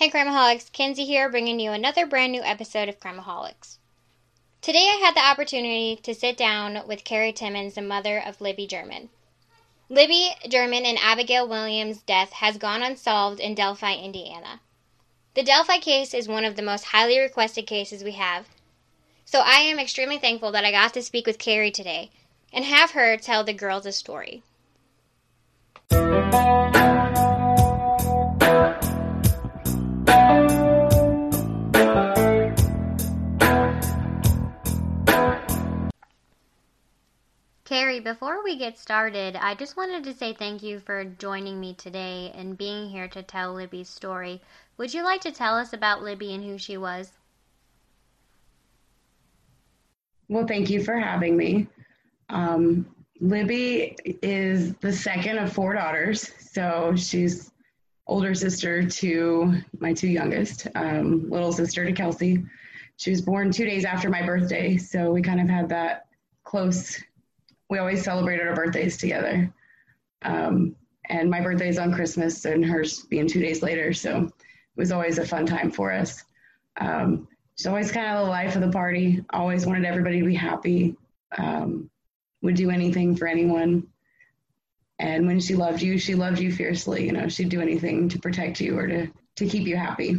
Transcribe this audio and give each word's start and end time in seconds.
Hey 0.00 0.08
Crimeaholics, 0.08 0.72
Kinsey 0.72 1.04
here 1.04 1.28
bringing 1.28 1.60
you 1.60 1.72
another 1.72 2.06
brand 2.06 2.32
new 2.32 2.40
episode 2.40 2.88
of 2.88 2.98
Crimeaholics. 2.98 3.76
Today 4.62 4.88
I 4.90 5.02
had 5.04 5.14
the 5.14 5.20
opportunity 5.20 5.94
to 5.96 6.14
sit 6.14 6.38
down 6.38 6.88
with 6.88 7.04
Carrie 7.04 7.34
Timmons, 7.34 7.74
the 7.74 7.82
mother 7.82 8.18
of 8.18 8.40
Libby 8.40 8.66
German. 8.66 9.10
Libby 9.90 10.30
German 10.48 10.86
and 10.86 10.96
Abigail 11.02 11.46
Williams' 11.46 12.00
death 12.00 12.32
has 12.32 12.56
gone 12.56 12.82
unsolved 12.82 13.40
in 13.40 13.54
Delphi, 13.54 13.92
Indiana. 13.94 14.62
The 15.34 15.42
Delphi 15.42 15.76
case 15.76 16.14
is 16.14 16.26
one 16.26 16.46
of 16.46 16.56
the 16.56 16.62
most 16.62 16.84
highly 16.84 17.18
requested 17.18 17.66
cases 17.66 18.02
we 18.02 18.12
have, 18.12 18.46
so 19.26 19.40
I 19.40 19.56
am 19.56 19.78
extremely 19.78 20.16
thankful 20.16 20.50
that 20.52 20.64
I 20.64 20.70
got 20.70 20.94
to 20.94 21.02
speak 21.02 21.26
with 21.26 21.36
Carrie 21.36 21.70
today 21.70 22.10
and 22.54 22.64
have 22.64 22.92
her 22.92 23.18
tell 23.18 23.44
the 23.44 23.52
girls 23.52 23.84
a 23.84 23.92
story. 23.92 24.42
Carrie, 37.70 38.00
before 38.00 38.42
we 38.42 38.58
get 38.58 38.76
started, 38.76 39.36
I 39.36 39.54
just 39.54 39.76
wanted 39.76 40.02
to 40.02 40.12
say 40.12 40.32
thank 40.32 40.60
you 40.60 40.80
for 40.80 41.04
joining 41.04 41.60
me 41.60 41.72
today 41.74 42.32
and 42.34 42.58
being 42.58 42.90
here 42.90 43.06
to 43.06 43.22
tell 43.22 43.54
Libby's 43.54 43.88
story. 43.88 44.40
Would 44.76 44.92
you 44.92 45.04
like 45.04 45.20
to 45.20 45.30
tell 45.30 45.54
us 45.54 45.72
about 45.72 46.02
Libby 46.02 46.34
and 46.34 46.42
who 46.42 46.58
she 46.58 46.76
was? 46.76 47.12
Well, 50.28 50.48
thank 50.48 50.68
you 50.68 50.82
for 50.82 50.96
having 50.96 51.36
me. 51.36 51.68
Um, 52.28 52.92
Libby 53.20 53.96
is 54.20 54.74
the 54.78 54.92
second 54.92 55.38
of 55.38 55.52
four 55.52 55.72
daughters, 55.74 56.28
so 56.40 56.94
she's 56.96 57.52
older 58.08 58.34
sister 58.34 58.82
to 58.82 59.62
my 59.78 59.92
two 59.92 60.08
youngest, 60.08 60.66
um, 60.74 61.30
little 61.30 61.52
sister 61.52 61.84
to 61.84 61.92
Kelsey. 61.92 62.44
She 62.96 63.10
was 63.10 63.22
born 63.22 63.52
two 63.52 63.64
days 63.64 63.84
after 63.84 64.10
my 64.10 64.26
birthday, 64.26 64.76
so 64.76 65.12
we 65.12 65.22
kind 65.22 65.40
of 65.40 65.48
had 65.48 65.68
that 65.68 66.06
close 66.42 67.00
we 67.70 67.78
always 67.78 68.02
celebrated 68.02 68.46
our 68.46 68.54
birthdays 68.54 68.98
together. 68.98 69.52
Um, 70.22 70.74
and 71.08 71.30
my 71.30 71.40
birthday 71.40 71.68
is 71.68 71.78
on 71.78 71.94
Christmas 71.94 72.44
and 72.44 72.64
hers 72.64 73.04
being 73.04 73.28
two 73.28 73.40
days 73.40 73.62
later. 73.62 73.92
So 73.92 74.24
it 74.24 74.32
was 74.76 74.92
always 74.92 75.18
a 75.18 75.26
fun 75.26 75.46
time 75.46 75.70
for 75.70 75.92
us. 75.92 76.22
Um, 76.78 77.28
she's 77.56 77.66
always 77.66 77.92
kind 77.92 78.06
of 78.08 78.24
the 78.24 78.30
life 78.30 78.56
of 78.56 78.60
the 78.60 78.70
party, 78.70 79.24
always 79.30 79.64
wanted 79.64 79.84
everybody 79.84 80.20
to 80.20 80.26
be 80.26 80.34
happy, 80.34 80.96
um, 81.38 81.88
would 82.42 82.56
do 82.56 82.70
anything 82.70 83.16
for 83.16 83.26
anyone. 83.26 83.86
And 84.98 85.26
when 85.26 85.40
she 85.40 85.54
loved 85.54 85.80
you, 85.80 85.96
she 85.96 86.14
loved 86.14 86.40
you 86.40 86.52
fiercely. 86.52 87.06
You 87.06 87.12
know, 87.12 87.28
she'd 87.28 87.48
do 87.48 87.60
anything 87.60 88.08
to 88.10 88.18
protect 88.18 88.60
you 88.60 88.78
or 88.78 88.86
to, 88.86 89.08
to 89.36 89.46
keep 89.46 89.66
you 89.66 89.76
happy. 89.76 90.16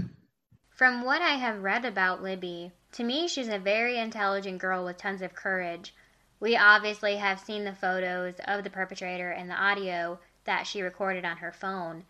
From 0.69 1.03
what 1.03 1.21
I 1.21 1.35
have 1.35 1.61
read 1.61 1.85
about 1.85 2.23
Libby, 2.23 2.71
to 2.93 3.03
me, 3.03 3.27
she's 3.27 3.49
a 3.49 3.59
very 3.59 3.97
intelligent 3.97 4.59
girl 4.59 4.83
with 4.83 4.97
tons 4.97 5.21
of 5.21 5.35
courage. 5.35 5.93
We 6.41 6.57
obviously 6.57 7.17
have 7.17 7.39
seen 7.39 7.65
the 7.65 7.75
photos 7.75 8.33
of 8.45 8.63
the 8.63 8.71
perpetrator 8.71 9.29
and 9.29 9.47
the 9.47 9.55
audio 9.55 10.17
that 10.45 10.65
she 10.65 10.81
recorded 10.81 11.23
on 11.23 11.37
her 11.37 11.51
phone. 11.51 12.03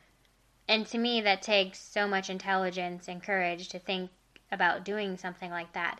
And 0.69 0.87
to 0.87 0.97
me, 0.97 1.19
that 1.19 1.41
takes 1.41 1.79
so 1.79 2.07
much 2.07 2.29
intelligence 2.29 3.09
and 3.09 3.21
courage 3.21 3.67
to 3.69 3.77
think 3.77 4.09
about 4.49 4.85
doing 4.85 5.17
something 5.17 5.51
like 5.51 5.73
that. 5.73 5.99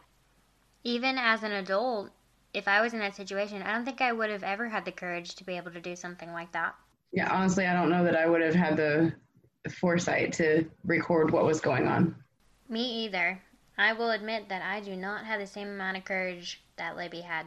Even 0.86 1.18
as 1.18 1.44
an 1.44 1.52
adult, 1.52 2.10
if 2.54 2.70
I 2.70 2.80
was 2.80 2.94
in 2.94 3.00
that 3.00 3.18
situation, 3.18 3.62
I 3.62 3.74
don't 3.74 3.84
think 3.84 4.00
I 4.00 4.14
would 4.14 4.30
have 4.30 4.44
ever 4.44 4.70
had 4.70 4.86
the 4.86 4.94
courage 4.94 5.36
to 5.36 5.44
be 5.44 5.58
able 5.58 5.72
to 5.72 5.82
do 5.82 5.98
something 5.98 6.32
like 6.32 6.54
that. 6.54 6.74
Yeah, 7.12 7.30
honestly, 7.30 7.68
I 7.68 7.74
don't 7.74 7.90
know 7.90 8.06
that 8.06 8.16
I 8.16 8.28
would 8.28 8.42
have 8.42 8.56
had 8.56 8.78
the 8.78 9.14
foresight 9.70 10.32
to 10.34 10.64
record 10.86 11.32
what 11.32 11.44
was 11.44 11.60
going 11.60 11.86
on. 11.86 12.16
Me 12.70 13.04
either. 13.04 13.42
I 13.78 13.92
will 13.92 14.12
admit 14.12 14.48
that 14.48 14.62
I 14.62 14.80
do 14.80 14.96
not 14.96 15.26
have 15.26 15.42
the 15.42 15.48
same 15.48 15.68
amount 15.68 15.98
of 15.98 16.06
courage 16.06 16.64
that 16.78 16.96
Libby 16.96 17.20
had. 17.20 17.46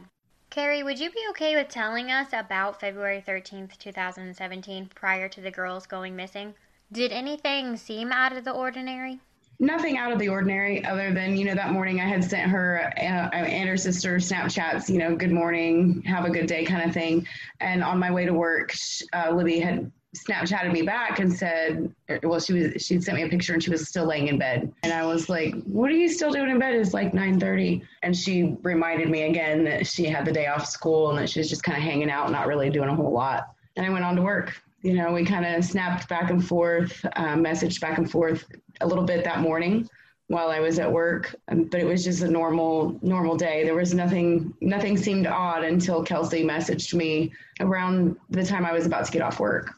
Carrie, 0.49 0.83
would 0.83 0.99
you 0.99 1.09
be 1.11 1.19
okay 1.31 1.55
with 1.55 1.69
telling 1.69 2.11
us 2.11 2.29
about 2.31 2.79
February 2.79 3.23
13th, 3.25 3.77
2017, 3.77 4.89
prior 4.95 5.27
to 5.27 5.41
the 5.41 5.51
girls 5.51 5.85
going 5.85 6.15
missing? 6.15 6.53
Did 6.91 7.11
anything 7.11 7.75
seem 7.77 8.11
out 8.11 8.31
of 8.31 8.45
the 8.45 8.51
ordinary? 8.51 9.19
Nothing 9.59 9.97
out 9.97 10.11
of 10.11 10.19
the 10.19 10.29
ordinary, 10.29 10.85
other 10.85 11.13
than 11.13 11.35
you 11.35 11.45
know 11.45 11.55
that 11.55 11.71
morning 11.71 11.99
I 11.99 12.07
had 12.07 12.23
sent 12.23 12.51
her 12.51 12.93
uh, 12.97 13.01
and 13.01 13.69
her 13.69 13.77
sister 13.77 14.17
Snapchats, 14.17 14.89
you 14.89 14.97
know, 14.97 15.15
good 15.15 15.31
morning, 15.31 16.03
have 16.03 16.25
a 16.25 16.29
good 16.29 16.47
day, 16.47 16.65
kind 16.65 16.87
of 16.87 16.93
thing. 16.93 17.27
And 17.59 17.83
on 17.83 17.97
my 17.99 18.11
way 18.11 18.25
to 18.25 18.33
work, 18.33 18.73
uh, 19.13 19.31
Libby 19.31 19.59
had 19.59 19.91
Snapchatted 20.15 20.71
me 20.71 20.81
back 20.81 21.19
and 21.19 21.31
said, 21.31 21.93
well, 22.23 22.39
she 22.39 22.53
was 22.53 22.85
She'd 22.85 23.03
sent 23.03 23.17
me 23.17 23.23
a 23.23 23.29
picture 23.29 23.53
and 23.53 23.61
she 23.61 23.69
was 23.69 23.87
still 23.87 24.05
laying 24.05 24.27
in 24.27 24.37
bed, 24.37 24.71
and 24.83 24.93
I 24.93 25.05
was 25.05 25.29
like, 25.29 25.53
"What 25.63 25.91
are 25.91 25.95
you 25.95 26.07
still 26.07 26.31
doing 26.31 26.49
in 26.49 26.59
bed?" 26.59 26.75
It's 26.75 26.93
like 26.93 27.13
9:30, 27.13 27.81
and 28.03 28.15
she 28.15 28.55
reminded 28.63 29.09
me 29.09 29.23
again 29.23 29.63
that 29.65 29.87
she 29.87 30.05
had 30.05 30.25
the 30.25 30.31
day 30.31 30.47
off 30.47 30.65
school 30.65 31.09
and 31.09 31.19
that 31.19 31.29
she 31.29 31.39
was 31.39 31.49
just 31.49 31.63
kind 31.63 31.77
of 31.77 31.83
hanging 31.83 32.09
out, 32.09 32.31
not 32.31 32.47
really 32.47 32.69
doing 32.69 32.89
a 32.89 32.95
whole 32.95 33.11
lot. 33.11 33.49
And 33.75 33.85
I 33.85 33.89
went 33.89 34.05
on 34.05 34.15
to 34.15 34.21
work. 34.21 34.61
You 34.81 34.93
know, 34.93 35.11
we 35.11 35.25
kind 35.25 35.45
of 35.45 35.65
snapped 35.65 36.07
back 36.07 36.29
and 36.29 36.45
forth, 36.45 37.03
uh, 37.15 37.35
messaged 37.35 37.81
back 37.81 37.97
and 37.97 38.09
forth 38.09 38.45
a 38.81 38.87
little 38.87 39.03
bit 39.03 39.23
that 39.23 39.39
morning 39.39 39.89
while 40.27 40.49
I 40.49 40.59
was 40.59 40.79
at 40.79 40.91
work, 40.91 41.35
um, 41.49 41.65
but 41.65 41.79
it 41.79 41.85
was 41.85 42.03
just 42.03 42.21
a 42.21 42.27
normal 42.27 42.97
normal 43.01 43.35
day. 43.35 43.63
There 43.63 43.75
was 43.75 43.93
nothing 43.93 44.53
nothing 44.61 44.97
seemed 44.97 45.27
odd 45.27 45.63
until 45.63 46.03
Kelsey 46.03 46.43
messaged 46.43 46.93
me 46.93 47.33
around 47.59 48.15
the 48.29 48.43
time 48.43 48.65
I 48.65 48.73
was 48.73 48.85
about 48.85 49.05
to 49.05 49.11
get 49.11 49.21
off 49.21 49.39
work 49.39 49.75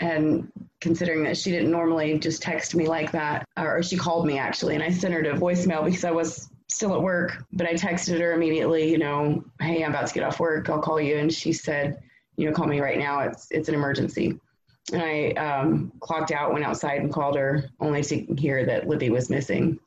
and 0.00 0.50
considering 0.80 1.24
that 1.24 1.36
she 1.36 1.50
didn't 1.50 1.70
normally 1.70 2.18
just 2.18 2.42
text 2.42 2.74
me 2.74 2.86
like 2.86 3.12
that, 3.12 3.46
or 3.56 3.82
she 3.82 3.96
called 3.96 4.26
me 4.26 4.38
actually, 4.38 4.74
and 4.74 4.82
I 4.82 4.90
sent 4.90 5.14
her 5.14 5.22
to 5.22 5.32
voicemail 5.32 5.84
because 5.84 6.04
I 6.04 6.10
was 6.10 6.50
still 6.68 6.94
at 6.94 7.02
work, 7.02 7.44
but 7.52 7.66
I 7.66 7.74
texted 7.74 8.20
her 8.20 8.32
immediately, 8.32 8.90
you 8.90 8.98
know, 8.98 9.44
hey, 9.60 9.82
I'm 9.82 9.90
about 9.90 10.08
to 10.08 10.14
get 10.14 10.24
off 10.24 10.40
work. 10.40 10.68
I'll 10.68 10.80
call 10.80 11.00
you. 11.00 11.16
And 11.16 11.32
she 11.32 11.52
said, 11.52 12.02
you 12.36 12.46
know, 12.46 12.54
call 12.54 12.66
me 12.66 12.80
right 12.80 12.98
now. 12.98 13.20
It's 13.20 13.50
it's 13.50 13.68
an 13.68 13.74
emergency. 13.74 14.38
And 14.92 15.02
I 15.02 15.30
um, 15.32 15.92
clocked 16.00 16.30
out, 16.30 16.52
went 16.52 16.64
outside, 16.64 17.00
and 17.00 17.12
called 17.12 17.36
her, 17.36 17.68
only 17.80 18.02
to 18.04 18.24
hear 18.36 18.64
that 18.66 18.86
Libby 18.86 19.10
was 19.10 19.30
missing. 19.30 19.78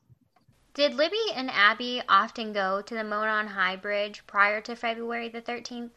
Did 0.74 0.94
Libby 0.94 1.16
and 1.34 1.50
Abby 1.50 2.02
often 2.08 2.52
go 2.52 2.82
to 2.82 2.94
the 2.94 3.02
Monon 3.02 3.46
High 3.46 3.76
Bridge 3.76 4.22
prior 4.26 4.60
to 4.62 4.76
February 4.76 5.28
the 5.28 5.40
13th? 5.40 5.90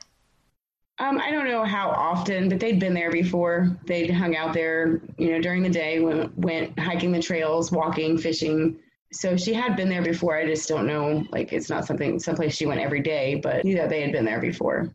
Um, 1.00 1.20
I 1.20 1.32
don't 1.32 1.48
know 1.48 1.64
how 1.64 1.90
often, 1.90 2.50
but 2.50 2.60
they'd 2.60 2.80
been 2.80 2.94
there 2.94 3.12
before. 3.12 3.78
They'd 3.86 4.12
hung 4.12 4.36
out 4.36 4.54
there, 4.54 5.02
you 5.18 5.32
know, 5.32 5.42
during 5.42 5.64
the 5.64 5.70
day, 5.70 6.00
went, 6.00 6.38
went 6.38 6.78
hiking 6.78 7.12
the 7.12 7.22
trails, 7.22 7.72
walking, 7.72 8.18
fishing. 8.18 8.80
So 9.12 9.36
she 9.36 9.54
had 9.54 9.76
been 9.76 9.90
there 9.90 10.04
before. 10.04 10.38
I 10.38 10.46
just 10.46 10.70
don't 10.70 10.86
know, 10.86 11.24
like 11.32 11.52
it's 11.52 11.70
not 11.70 11.86
something, 11.86 12.20
someplace 12.20 12.56
she 12.56 12.68
went 12.68 12.80
every 12.80 13.02
day, 13.02 13.36
but 13.42 13.66
yeah, 13.66 13.88
they 13.88 14.02
had 14.02 14.12
been 14.12 14.26
there 14.26 14.40
before. 14.40 14.90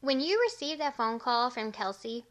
When 0.00 0.20
you 0.20 0.40
received 0.40 0.80
that 0.80 0.96
phone 0.96 1.18
call 1.18 1.50
from 1.50 1.72
Kelsey, 1.72 2.24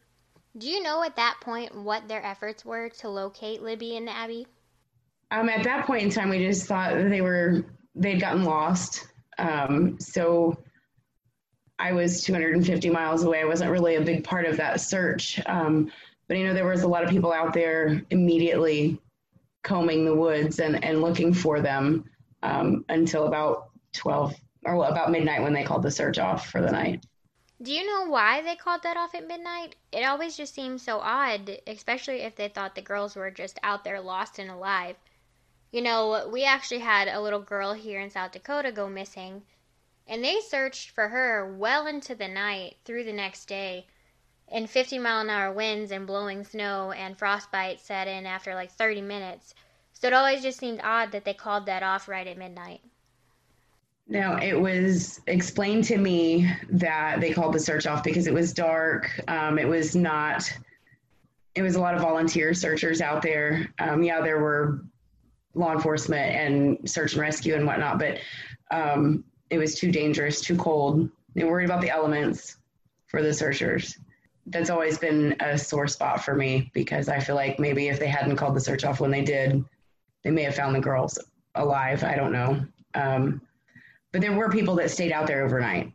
do 0.56 0.68
you 0.68 0.82
know 0.82 1.04
at 1.04 1.16
that 1.16 1.36
point 1.40 1.74
what 1.74 2.08
their 2.08 2.24
efforts 2.24 2.64
were 2.64 2.88
to 3.00 3.08
locate 3.08 3.62
Libby 3.62 3.96
and 3.96 4.08
Abby? 4.08 4.46
Um, 5.30 5.48
at 5.48 5.62
that 5.64 5.86
point 5.86 6.02
in 6.02 6.10
time, 6.10 6.28
we 6.28 6.38
just 6.38 6.66
thought 6.66 6.94
that 6.94 7.08
they 7.08 7.20
were 7.20 7.64
they'd 7.94 8.20
gotten 8.20 8.44
lost. 8.44 9.06
Um, 9.38 9.98
so 10.00 10.58
I 11.80 11.92
was 11.92 12.22
250 12.22 12.90
miles 12.90 13.24
away. 13.24 13.40
I 13.40 13.46
wasn't 13.46 13.70
really 13.70 13.96
a 13.96 14.02
big 14.02 14.22
part 14.22 14.44
of 14.44 14.58
that 14.58 14.80
search. 14.80 15.40
Um, 15.46 15.90
but 16.28 16.36
you 16.36 16.46
know, 16.46 16.52
there 16.52 16.66
was 16.66 16.82
a 16.82 16.88
lot 16.88 17.02
of 17.02 17.10
people 17.10 17.32
out 17.32 17.54
there 17.54 18.02
immediately 18.10 19.00
combing 19.62 20.04
the 20.04 20.14
woods 20.14 20.58
and, 20.58 20.84
and 20.84 21.00
looking 21.00 21.32
for 21.32 21.60
them 21.60 22.04
um, 22.42 22.84
until 22.90 23.26
about 23.26 23.70
12 23.94 24.34
or 24.66 24.76
well, 24.76 24.92
about 24.92 25.10
midnight 25.10 25.42
when 25.42 25.54
they 25.54 25.64
called 25.64 25.82
the 25.82 25.90
search 25.90 26.18
off 26.18 26.48
for 26.48 26.60
the 26.60 26.70
night. 26.70 27.04
Do 27.62 27.72
you 27.72 27.86
know 27.86 28.10
why 28.10 28.42
they 28.42 28.56
called 28.56 28.82
that 28.82 28.98
off 28.98 29.14
at 29.14 29.26
midnight? 29.26 29.74
It 29.90 30.04
always 30.04 30.36
just 30.36 30.54
seems 30.54 30.82
so 30.82 30.98
odd, 30.98 31.58
especially 31.66 32.20
if 32.20 32.36
they 32.36 32.48
thought 32.48 32.74
the 32.74 32.82
girls 32.82 33.16
were 33.16 33.30
just 33.30 33.58
out 33.62 33.84
there 33.84 34.00
lost 34.00 34.38
and 34.38 34.50
alive. 34.50 34.96
You 35.72 35.82
know, 35.82 36.28
we 36.30 36.44
actually 36.44 36.80
had 36.80 37.08
a 37.08 37.20
little 37.20 37.40
girl 37.40 37.72
here 37.72 38.00
in 38.00 38.10
South 38.10 38.32
Dakota 38.32 38.70
go 38.70 38.88
missing 38.88 39.42
and 40.06 40.24
they 40.24 40.40
searched 40.40 40.90
for 40.90 41.08
her 41.08 41.54
well 41.56 41.86
into 41.86 42.14
the 42.14 42.28
night 42.28 42.76
through 42.84 43.04
the 43.04 43.12
next 43.12 43.46
day. 43.46 43.86
And 44.48 44.68
50 44.68 44.98
mile 44.98 45.20
an 45.20 45.30
hour 45.30 45.52
winds 45.52 45.92
and 45.92 46.06
blowing 46.06 46.44
snow 46.44 46.90
and 46.90 47.16
frostbite 47.16 47.80
set 47.80 48.08
in 48.08 48.26
after 48.26 48.54
like 48.54 48.72
30 48.72 49.00
minutes. 49.02 49.54
So 49.92 50.08
it 50.08 50.12
always 50.12 50.42
just 50.42 50.58
seemed 50.58 50.80
odd 50.82 51.12
that 51.12 51.24
they 51.24 51.34
called 51.34 51.66
that 51.66 51.82
off 51.82 52.08
right 52.08 52.26
at 52.26 52.38
midnight. 52.38 52.80
No, 54.08 54.36
it 54.38 54.60
was 54.60 55.20
explained 55.28 55.84
to 55.84 55.96
me 55.96 56.50
that 56.70 57.20
they 57.20 57.32
called 57.32 57.54
the 57.54 57.60
search 57.60 57.86
off 57.86 58.02
because 58.02 58.26
it 58.26 58.34
was 58.34 58.52
dark. 58.52 59.08
Um, 59.28 59.56
it 59.56 59.68
was 59.68 59.94
not, 59.94 60.52
it 61.54 61.62
was 61.62 61.76
a 61.76 61.80
lot 61.80 61.94
of 61.94 62.00
volunteer 62.00 62.52
searchers 62.52 63.00
out 63.00 63.22
there. 63.22 63.72
Um, 63.78 64.02
yeah, 64.02 64.20
there 64.20 64.40
were 64.40 64.82
law 65.54 65.72
enforcement 65.72 66.34
and 66.34 66.90
search 66.90 67.12
and 67.12 67.20
rescue 67.20 67.54
and 67.54 67.66
whatnot, 67.66 68.00
but 68.00 68.18
um, 68.72 69.22
it 69.50 69.58
was 69.58 69.74
too 69.74 69.90
dangerous, 69.90 70.40
too 70.40 70.56
cold. 70.56 71.10
They 71.34 71.44
worried 71.44 71.66
about 71.66 71.80
the 71.80 71.90
elements 71.90 72.56
for 73.08 73.22
the 73.22 73.34
searchers. 73.34 73.98
That's 74.46 74.70
always 74.70 74.98
been 74.98 75.36
a 75.40 75.58
sore 75.58 75.88
spot 75.88 76.24
for 76.24 76.34
me 76.34 76.70
because 76.72 77.08
I 77.08 77.18
feel 77.20 77.34
like 77.34 77.58
maybe 77.58 77.88
if 77.88 77.98
they 77.98 78.08
hadn't 78.08 78.36
called 78.36 78.54
the 78.54 78.60
search 78.60 78.84
off 78.84 79.00
when 79.00 79.10
they 79.10 79.22
did, 79.22 79.64
they 80.24 80.30
may 80.30 80.42
have 80.44 80.54
found 80.54 80.74
the 80.74 80.80
girls 80.80 81.18
alive. 81.56 82.04
I 82.04 82.14
don't 82.14 82.32
know. 82.32 82.64
Um, 82.94 83.42
but 84.12 84.20
there 84.20 84.32
were 84.32 84.48
people 84.48 84.74
that 84.76 84.90
stayed 84.90 85.12
out 85.12 85.26
there 85.26 85.44
overnight. 85.44 85.92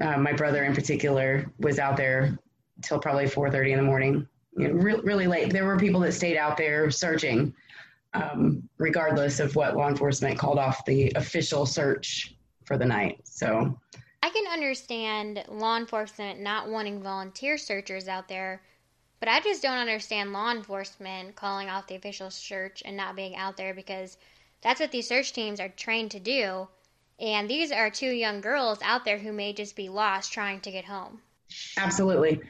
Uh, 0.00 0.16
my 0.16 0.32
brother, 0.32 0.64
in 0.64 0.74
particular, 0.74 1.50
was 1.58 1.78
out 1.78 1.96
there 1.96 2.38
till 2.82 2.98
probably 2.98 3.26
4:30 3.26 3.72
in 3.72 3.78
the 3.78 3.84
morning. 3.84 4.26
You 4.56 4.68
know, 4.68 4.74
re- 4.74 5.00
really 5.02 5.26
late. 5.26 5.52
There 5.52 5.66
were 5.66 5.78
people 5.78 6.00
that 6.00 6.12
stayed 6.12 6.38
out 6.38 6.56
there 6.56 6.90
searching, 6.90 7.54
um, 8.14 8.68
regardless 8.78 9.40
of 9.40 9.54
what 9.56 9.76
law 9.76 9.88
enforcement 9.88 10.38
called 10.38 10.58
off 10.58 10.84
the 10.86 11.12
official 11.16 11.66
search 11.66 12.34
for 12.70 12.78
the 12.78 12.86
night. 12.86 13.18
So 13.24 13.76
I 14.22 14.30
can 14.30 14.46
understand 14.46 15.42
law 15.48 15.76
enforcement 15.76 16.38
not 16.38 16.68
wanting 16.68 17.02
volunteer 17.02 17.58
searchers 17.58 18.06
out 18.06 18.28
there, 18.28 18.62
but 19.18 19.28
I 19.28 19.40
just 19.40 19.60
don't 19.60 19.78
understand 19.78 20.32
law 20.32 20.52
enforcement 20.52 21.34
calling 21.34 21.68
off 21.68 21.88
the 21.88 21.96
official 21.96 22.30
search 22.30 22.84
and 22.84 22.96
not 22.96 23.16
being 23.16 23.34
out 23.34 23.56
there 23.56 23.74
because 23.74 24.18
that's 24.62 24.78
what 24.78 24.92
these 24.92 25.08
search 25.08 25.32
teams 25.32 25.58
are 25.58 25.68
trained 25.68 26.12
to 26.12 26.20
do. 26.20 26.68
And 27.18 27.50
these 27.50 27.72
are 27.72 27.90
two 27.90 28.12
young 28.12 28.40
girls 28.40 28.78
out 28.84 29.04
there 29.04 29.18
who 29.18 29.32
may 29.32 29.52
just 29.52 29.74
be 29.74 29.88
lost 29.88 30.32
trying 30.32 30.60
to 30.60 30.70
get 30.70 30.84
home. 30.84 31.20
Absolutely. 31.76 32.40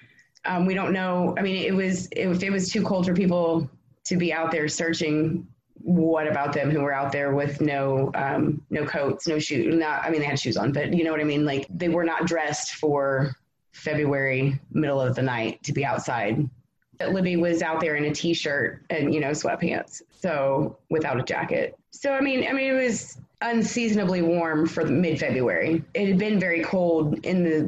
Um, 0.45 0.67
we 0.67 0.75
don't 0.75 0.93
know. 0.93 1.35
I 1.39 1.41
mean, 1.41 1.65
it 1.65 1.75
was 1.75 2.09
if 2.13 2.43
it 2.43 2.51
was 2.51 2.71
too 2.71 2.83
cold 2.83 3.07
for 3.07 3.15
people 3.15 3.71
to 4.05 4.17
be 4.19 4.35
out 4.35 4.51
there 4.51 4.69
searching. 4.69 5.49
What 5.83 6.27
about 6.27 6.53
them 6.53 6.71
who 6.71 6.81
were 6.81 6.93
out 6.93 7.13
there 7.13 7.35
with 7.35 7.61
no 7.61 8.11
um, 8.15 8.63
no 8.71 8.85
coats, 8.85 9.27
no 9.27 9.39
shoes? 9.39 9.75
Not, 9.75 10.05
I 10.05 10.11
mean, 10.11 10.21
they 10.21 10.27
had 10.27 10.39
shoes 10.39 10.57
on, 10.57 10.73
but 10.73 10.93
you 10.93 11.05
know 11.05 11.11
what 11.11 11.21
I 11.21 11.25
mean. 11.25 11.45
Like 11.45 11.67
they 11.71 11.89
were 11.89 12.05
not 12.05 12.27
dressed 12.27 12.75
for 12.75 13.35
February, 13.73 14.61
middle 14.73 15.01
of 15.01 15.15
the 15.15 15.23
night, 15.23 15.63
to 15.65 15.73
be 15.73 15.85
outside. 15.85 16.49
That 16.99 17.13
Libby 17.13 17.37
was 17.37 17.63
out 17.63 17.81
there 17.81 17.97
in 17.97 18.05
a 18.05 18.15
t-shirt 18.15 18.85
and 18.91 19.15
you 19.15 19.21
know 19.21 19.31
sweatpants, 19.31 20.03
so 20.11 20.77
without 20.91 21.19
a 21.19 21.23
jacket. 21.23 21.79
So 21.91 22.13
I 22.13 22.21
mean, 22.21 22.47
I 22.47 22.53
mean, 22.53 22.75
it 22.75 22.85
was 22.85 23.19
unseasonably 23.43 24.21
warm 24.21 24.67
for 24.67 24.85
mid-February. 24.85 25.83
It 25.95 26.09
had 26.09 26.19
been 26.19 26.39
very 26.39 26.63
cold 26.63 27.25
in 27.25 27.43
the, 27.43 27.63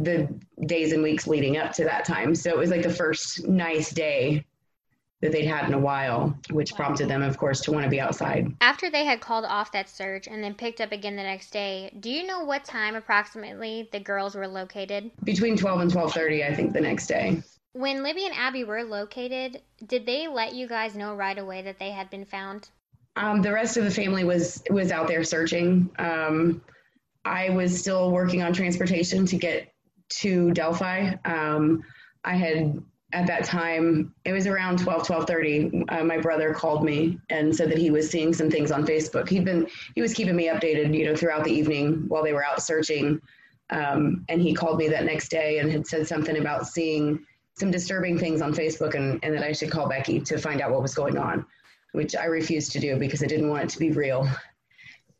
the 0.59 0.67
days 0.67 0.93
and 0.93 1.03
weeks 1.03 1.27
leading 1.27 1.57
up 1.57 1.73
to 1.73 1.85
that 1.85 2.05
time. 2.05 2.35
So 2.35 2.51
it 2.51 2.59
was 2.59 2.71
like 2.71 2.83
the 2.83 2.93
first 2.93 3.49
nice 3.49 3.91
day 3.91 4.45
that 5.23 5.31
they'd 5.31 5.47
had 5.47 5.67
in 5.67 5.73
a 5.73 5.79
while, 5.79 6.37
which 6.51 6.75
prompted 6.75 7.09
them, 7.09 7.23
of 7.23 7.39
course, 7.39 7.61
to 7.61 7.73
want 7.73 7.85
to 7.85 7.91
be 7.91 8.01
outside. 8.01 8.53
After 8.61 8.91
they 8.91 9.05
had 9.05 9.21
called 9.21 9.45
off 9.45 9.73
that 9.73 9.89
search 9.89 10.27
and 10.27 10.43
then 10.43 10.55
picked 10.55 10.81
up 10.81 10.91
again 10.91 11.17
the 11.17 11.23
next 11.23 11.51
day, 11.51 11.97
do 12.01 12.11
you 12.11 12.27
know 12.27 12.45
what 12.45 12.65
time 12.65 12.97
approximately 12.97 13.89
the 13.93 14.01
girls 14.01 14.35
were 14.35 14.49
located? 14.49 15.13
Between 15.23 15.57
12 15.57 15.81
and 15.81 15.91
12:30, 15.93 16.45
I 16.45 16.55
think, 16.55 16.73
the 16.73 16.81
next 16.81 17.07
day. 17.07 17.41
When 17.73 18.03
Libby 18.03 18.27
and 18.27 18.35
Abby 18.35 18.65
were 18.65 18.83
located, 18.83 19.63
did 19.87 20.05
they 20.05 20.27
let 20.27 20.55
you 20.55 20.67
guys 20.67 20.95
know 20.95 21.15
right 21.15 21.39
away 21.39 21.63
that 21.63 21.79
they 21.79 21.93
had 21.93 22.11
been 22.11 22.27
found? 22.27 22.69
Um, 23.15 23.43
the 23.43 23.53
rest 23.53 23.77
of 23.77 23.85
the 23.85 23.91
family 23.91 24.25
was 24.25 24.63
was 24.71 24.91
out 24.91 25.07
there 25.07 25.23
searching. 25.23 25.89
Um, 25.99 26.63
I 27.25 27.51
was 27.51 27.79
still 27.79 28.11
working 28.11 28.43
on 28.43 28.53
transportation 28.53 29.25
to 29.27 29.37
get 29.37 29.73
to 30.21 30.51
Delphi. 30.51 31.15
Um, 31.25 31.85
I 32.25 32.35
had 32.35 32.83
at 33.13 33.27
that 33.27 33.45
time 33.45 34.15
it 34.25 34.33
was 34.33 34.47
around 34.47 34.79
12 34.79 35.07
12:30 35.07 35.85
uh, 35.89 36.05
my 36.05 36.19
brother 36.19 36.55
called 36.55 36.85
me 36.85 37.19
and 37.31 37.55
said 37.55 37.71
that 37.71 37.79
he 37.79 37.91
was 37.91 38.11
seeing 38.11 38.33
some 38.33 38.51
things 38.51 38.73
on 38.73 38.87
Facebook. 38.87 39.29
He'd 39.29 39.45
been 39.45 39.67
he 39.95 40.03
was 40.03 40.15
keeping 40.15 40.37
me 40.37 40.49
updated, 40.49 40.97
you 40.97 41.07
know, 41.07 41.17
throughout 41.17 41.45
the 41.45 41.53
evening 41.53 42.05
while 42.09 42.23
they 42.23 42.33
were 42.33 42.45
out 42.45 42.63
searching. 42.63 43.21
Um, 43.71 44.25
and 44.29 44.41
he 44.43 44.55
called 44.55 44.79
me 44.79 44.89
that 44.89 45.05
next 45.05 45.31
day 45.31 45.59
and 45.59 45.71
had 45.71 45.87
said 45.87 46.07
something 46.07 46.37
about 46.37 46.67
seeing 46.67 47.25
some 47.55 47.71
disturbing 47.71 48.19
things 48.19 48.43
on 48.43 48.53
Facebook 48.53 48.95
and, 48.95 49.19
and 49.23 49.35
that 49.35 49.43
I 49.43 49.53
should 49.53 49.71
call 49.71 49.89
Becky 49.89 50.21
to 50.21 50.39
find 50.39 50.61
out 50.61 50.71
what 50.71 50.83
was 50.83 50.95
going 50.95 51.17
on 51.17 51.47
which 51.93 52.17
I 52.17 52.25
refused 52.25 52.73
to 52.73 52.81
do 52.81 52.97
because 52.97 53.23
I 53.23 53.27
didn't 53.27 53.49
want 53.49 53.65
it 53.65 53.69
to 53.71 53.79
be 53.79 53.93
real. 53.93 54.29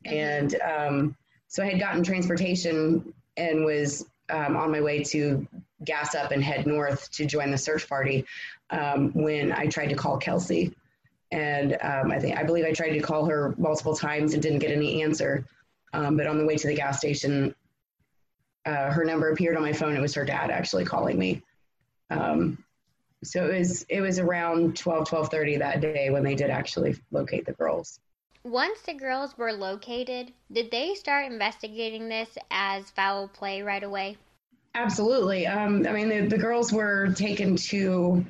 And 0.05 0.55
um, 0.61 1.15
so 1.47 1.63
I 1.63 1.67
had 1.67 1.79
gotten 1.79 2.03
transportation 2.03 3.13
and 3.37 3.63
was 3.63 4.05
um, 4.29 4.57
on 4.57 4.71
my 4.71 4.81
way 4.81 5.03
to 5.05 5.47
gas 5.85 6.15
up 6.15 6.31
and 6.31 6.43
head 6.43 6.65
north 6.65 7.11
to 7.11 7.25
join 7.25 7.51
the 7.51 7.57
search 7.57 7.87
party 7.87 8.25
um, 8.69 9.11
when 9.13 9.51
I 9.51 9.67
tried 9.67 9.87
to 9.87 9.95
call 9.95 10.17
Kelsey. 10.17 10.73
And 11.31 11.77
um, 11.81 12.11
I 12.11 12.19
think 12.19 12.37
I 12.37 12.43
believe 12.43 12.65
I 12.65 12.73
tried 12.73 12.91
to 12.91 12.99
call 12.99 13.25
her 13.25 13.55
multiple 13.57 13.95
times 13.95 14.33
and 14.33 14.43
didn't 14.43 14.59
get 14.59 14.71
any 14.71 15.01
answer. 15.01 15.45
Um, 15.93 16.17
but 16.17 16.27
on 16.27 16.37
the 16.37 16.45
way 16.45 16.55
to 16.55 16.67
the 16.67 16.75
gas 16.75 16.97
station, 16.97 17.55
uh, 18.65 18.91
her 18.91 19.03
number 19.03 19.31
appeared 19.31 19.55
on 19.55 19.63
my 19.63 19.73
phone. 19.73 19.95
It 19.95 20.01
was 20.01 20.13
her 20.15 20.25
dad 20.25 20.51
actually 20.51 20.85
calling 20.85 21.17
me. 21.17 21.41
Um, 22.09 22.63
so 23.23 23.49
it 23.49 23.59
was 23.59 23.85
it 23.89 24.01
was 24.01 24.19
around 24.19 24.75
12 24.75 25.09
12:30 25.09 25.59
that 25.59 25.81
day 25.81 26.09
when 26.09 26.23
they 26.23 26.35
did 26.35 26.49
actually 26.49 26.95
locate 27.11 27.45
the 27.45 27.53
girls. 27.53 27.99
Once 28.43 28.81
the 28.81 28.93
girls 28.93 29.37
were 29.37 29.53
located, 29.53 30.33
did 30.51 30.69
they 30.69 30.93
start 30.95 31.31
investigating 31.31 32.09
this 32.09 32.37
as 32.51 32.89
foul 32.91 33.29
play 33.29 33.61
right 33.61 33.83
away? 33.83 34.17
Absolutely. 34.75 35.45
Um, 35.45 35.85
I 35.87 35.91
mean, 35.91 36.09
the, 36.09 36.27
the 36.27 36.37
girls 36.37 36.73
were 36.73 37.13
taken 37.13 37.55
to 37.55 38.25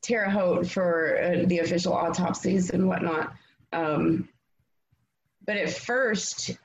Terre 0.00 0.30
Haute 0.30 0.66
for 0.66 1.22
uh, 1.22 1.46
the 1.46 1.58
official 1.58 1.92
autopsies 1.92 2.70
and 2.70 2.88
whatnot. 2.88 3.32
Um, 3.72 4.28
but 5.44 5.56
at 5.56 5.70
first, 5.70 6.56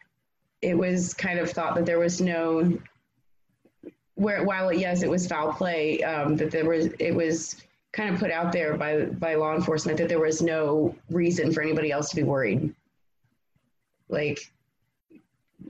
it 0.61 0.77
was 0.77 1.13
kind 1.13 1.39
of 1.39 1.51
thought 1.51 1.75
that 1.75 1.85
there 1.85 1.99
was 1.99 2.21
no 2.21 2.77
where 4.15 4.43
while 4.43 4.73
yes, 4.73 5.03
it 5.03 5.09
was 5.09 5.27
foul 5.27 5.53
play, 5.53 6.01
um, 6.03 6.35
that 6.37 6.49
there 6.49 6.65
was 6.65 6.87
it 6.99 7.13
was 7.13 7.55
kind 7.93 8.13
of 8.13 8.19
put 8.19 8.31
out 8.31 8.51
there 8.51 8.75
by 8.75 9.05
by 9.05 9.35
law 9.35 9.55
enforcement 9.55 9.97
that 9.99 10.09
there 10.09 10.19
was 10.19 10.41
no 10.41 10.95
reason 11.09 11.53
for 11.53 11.61
anybody 11.61 11.91
else 11.91 12.09
to 12.09 12.15
be 12.15 12.23
worried. 12.23 12.73
Like, 14.09 14.39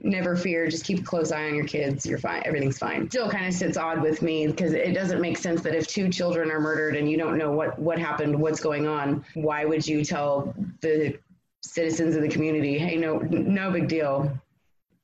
never 0.08 0.36
fear. 0.36 0.68
Just 0.68 0.84
keep 0.84 1.00
a 1.00 1.02
close 1.02 1.32
eye 1.32 1.46
on 1.46 1.54
your 1.54 1.66
kids. 1.66 2.04
You're 2.04 2.18
fine. 2.18 2.42
Everything's 2.44 2.78
fine. 2.78 3.08
Still, 3.10 3.30
kind 3.30 3.46
of 3.46 3.54
sits 3.54 3.76
odd 3.76 4.02
with 4.02 4.22
me 4.22 4.46
because 4.46 4.72
it 4.72 4.92
doesn't 4.92 5.20
make 5.20 5.38
sense 5.38 5.62
that 5.62 5.74
if 5.74 5.86
two 5.86 6.08
children 6.08 6.50
are 6.50 6.60
murdered 6.60 6.96
and 6.96 7.10
you 7.10 7.16
don't 7.16 7.38
know 7.38 7.52
what 7.52 7.78
what 7.78 7.98
happened, 7.98 8.38
what's 8.38 8.60
going 8.60 8.86
on, 8.86 9.24
why 9.34 9.64
would 9.64 9.86
you 9.86 10.04
tell 10.04 10.54
the 10.80 11.18
citizens 11.62 12.16
of 12.16 12.22
the 12.22 12.28
community, 12.28 12.78
hey, 12.78 12.96
no, 12.96 13.18
no 13.18 13.70
big 13.70 13.88
deal 13.88 14.40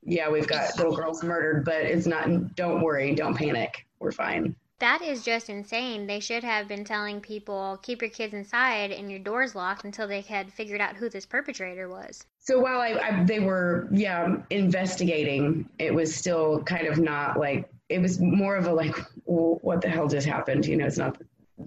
yeah, 0.04 0.28
we've 0.30 0.46
got 0.46 0.76
little 0.76 0.94
girls 0.94 1.22
murdered, 1.22 1.64
but 1.64 1.82
it's 1.82 2.06
not, 2.06 2.54
don't 2.56 2.82
worry, 2.82 3.14
don't 3.14 3.34
panic. 3.34 3.86
We're 3.98 4.12
fine. 4.12 4.54
That 4.80 5.02
is 5.02 5.22
just 5.24 5.48
insane. 5.48 6.06
They 6.06 6.18
should 6.20 6.42
have 6.42 6.66
been 6.66 6.84
telling 6.84 7.20
people, 7.20 7.78
keep 7.82 8.02
your 8.02 8.10
kids 8.10 8.34
inside 8.34 8.90
and 8.90 9.08
your 9.10 9.20
doors 9.20 9.54
locked 9.54 9.84
until 9.84 10.08
they 10.08 10.20
had 10.20 10.52
figured 10.52 10.80
out 10.80 10.96
who 10.96 11.08
this 11.08 11.24
perpetrator 11.24 11.88
was. 11.88 12.26
So 12.40 12.58
while 12.58 12.80
I, 12.80 12.98
I 13.00 13.24
they 13.24 13.38
were, 13.38 13.88
yeah, 13.92 14.36
investigating, 14.50 15.68
it 15.78 15.94
was 15.94 16.14
still 16.14 16.62
kind 16.64 16.88
of 16.88 16.98
not 16.98 17.38
like, 17.38 17.70
it 17.88 18.00
was 18.00 18.20
more 18.20 18.56
of 18.56 18.66
a 18.66 18.72
like, 18.72 18.96
well, 19.24 19.58
what 19.62 19.80
the 19.80 19.88
hell 19.88 20.08
just 20.08 20.26
happened? 20.26 20.66
You 20.66 20.76
know, 20.76 20.86
it's 20.86 20.98
not, 20.98 21.22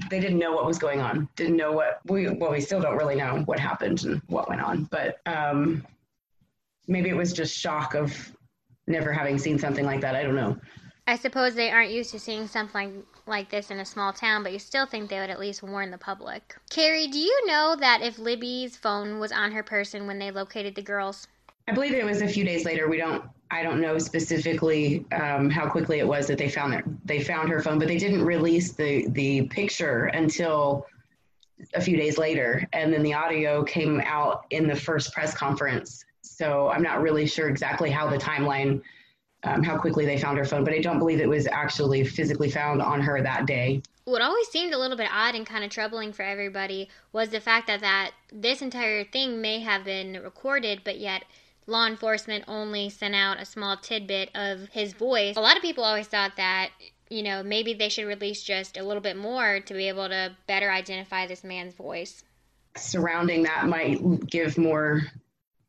they 0.10 0.20
didn't 0.20 0.38
know 0.38 0.52
what 0.52 0.66
was 0.66 0.78
going 0.78 1.00
on. 1.00 1.30
Didn't 1.38 1.56
know 1.56 1.72
what, 1.72 2.02
we, 2.06 2.28
well, 2.30 2.52
we 2.52 2.60
still 2.60 2.82
don't 2.82 2.98
really 2.98 3.16
know 3.16 3.42
what 3.46 3.58
happened 3.58 4.04
and 4.04 4.22
what 4.28 4.50
went 4.50 4.62
on. 4.62 4.84
But, 4.84 5.20
um, 5.26 5.86
maybe 6.88 7.10
it 7.10 7.16
was 7.16 7.32
just 7.32 7.58
shock 7.58 7.96
of 7.96 8.36
never 8.86 9.14
having 9.14 9.38
seen 9.38 9.58
something 9.58 9.86
like 9.86 10.02
that. 10.02 10.16
I 10.16 10.24
don't 10.24 10.36
know. 10.36 10.58
I 11.08 11.16
suppose 11.16 11.56
they 11.56 11.72
aren't 11.72 11.92
used 11.92 12.12
to 12.12 12.20
seeing 12.20 12.48
something 12.48 13.04
like 13.26 13.50
this 13.50 13.72
in 13.72 13.80
a 13.80 13.86
small 13.86 14.12
town, 14.12 14.44
but 14.44 14.52
you 14.52 14.60
still 14.60 14.86
think 14.86 15.10
they 15.10 15.20
would 15.22 15.30
at 15.30 15.40
least 15.40 15.64
warn 15.64 15.90
the 15.90 15.98
public. 15.98 16.58
Carrie, 16.70 17.08
do 17.08 17.18
you 17.18 17.48
know 17.48 17.78
that 17.80 18.02
if 18.02 18.20
Libby's 18.20 18.76
phone 18.76 19.18
was 19.18 19.32
on 19.32 19.54
her 19.54 19.64
person 19.64 20.06
when 20.06 20.20
they 20.20 20.32
located 20.32 20.76
the 20.76 20.82
girls? 20.82 21.28
I 21.70 21.74
believe 21.74 21.94
it 21.94 22.04
was 22.04 22.22
a 22.22 22.28
few 22.28 22.44
days 22.44 22.66
later. 22.66 22.90
We 22.90 22.98
don't. 22.98 23.24
I 23.50 23.64
don't 23.64 23.80
know 23.80 23.98
specifically 23.98 25.06
um, 25.14 25.50
how 25.50 25.70
quickly 25.70 26.00
it 26.00 26.08
was 26.08 26.28
that 26.28 26.38
they 26.38 26.50
found 26.50 26.74
their, 26.74 26.84
they 27.06 27.24
found 27.24 27.48
her 27.48 27.62
phone, 27.62 27.80
but 27.80 27.88
they 27.88 27.98
didn't 27.98 28.26
release 28.26 28.74
the 28.74 29.08
the 29.12 29.44
picture 29.48 30.06
until 30.08 30.86
a 31.74 31.82
few 31.82 31.96
days 31.96 32.18
later, 32.18 32.68
and 32.74 32.92
then 32.92 33.04
the 33.04 33.14
audio 33.14 33.64
came 33.64 34.02
out 34.02 34.46
in 34.50 34.68
the 34.68 34.76
first 34.76 35.14
press 35.14 35.34
conference 35.34 36.04
so 36.38 36.70
I'm 36.70 36.84
not 36.84 37.02
really 37.02 37.26
sure 37.26 37.50
exactly 37.50 37.90
how 37.90 38.10
the 38.10 38.18
timeline, 38.18 38.82
um, 39.48 39.64
how 39.64 39.78
quickly 39.78 40.06
they 40.06 40.18
found 40.18 40.38
her 40.38 40.46
phone, 40.46 40.64
but 40.64 40.74
I 40.74 40.80
don't 40.80 41.00
believe 41.00 41.20
it 41.20 41.30
was 41.30 41.48
actually 41.48 42.04
physically 42.04 42.50
found 42.52 42.82
on 42.82 43.02
her 43.02 43.22
that 43.22 43.46
day. 43.46 43.82
What 44.06 44.22
always 44.22 44.48
seemed 44.48 44.74
a 44.74 44.78
little 44.78 44.98
bit 44.98 45.10
odd 45.12 45.36
and 45.36 45.46
kind 45.46 45.64
of 45.64 45.70
troubling 45.70 46.14
for 46.14 46.24
everybody 46.24 46.90
was 47.12 47.30
the 47.30 47.40
fact 47.40 47.68
that, 47.68 47.82
that 47.82 48.12
this 48.32 48.62
entire 48.62 49.04
thing 49.04 49.42
may 49.42 49.60
have 49.60 49.84
been 49.84 50.22
recorded, 50.24 50.82
but 50.84 51.00
yet 51.00 51.24
law 51.66 51.86
enforcement 51.86 52.46
only 52.48 52.90
sent 52.90 53.16
out 53.16 53.42
a 53.42 53.46
small 53.46 53.76
tidbit 53.76 54.30
of 54.34 54.70
his 54.70 54.94
voice. 54.94 55.36
A 55.36 55.42
lot 55.42 55.58
of 55.58 55.62
people 55.62 55.84
always 55.84 56.08
thought 56.08 56.38
that, 56.38 56.70
you 57.10 57.22
know, 57.22 57.44
maybe 57.44 57.74
they 57.74 57.90
should 57.90 58.08
release 58.08 58.44
just 58.44 58.78
a 58.78 58.84
little 58.84 59.02
bit 59.02 59.18
more 59.18 59.60
to 59.60 59.74
be 59.74 59.90
able 59.90 60.08
to 60.08 60.36
better 60.48 60.72
identify 60.72 61.28
this 61.28 61.44
man's 61.44 61.74
voice. 61.74 62.24
Surrounding 62.78 63.44
that 63.44 63.68
might 63.68 64.26
give 64.28 64.58
more 64.58 65.02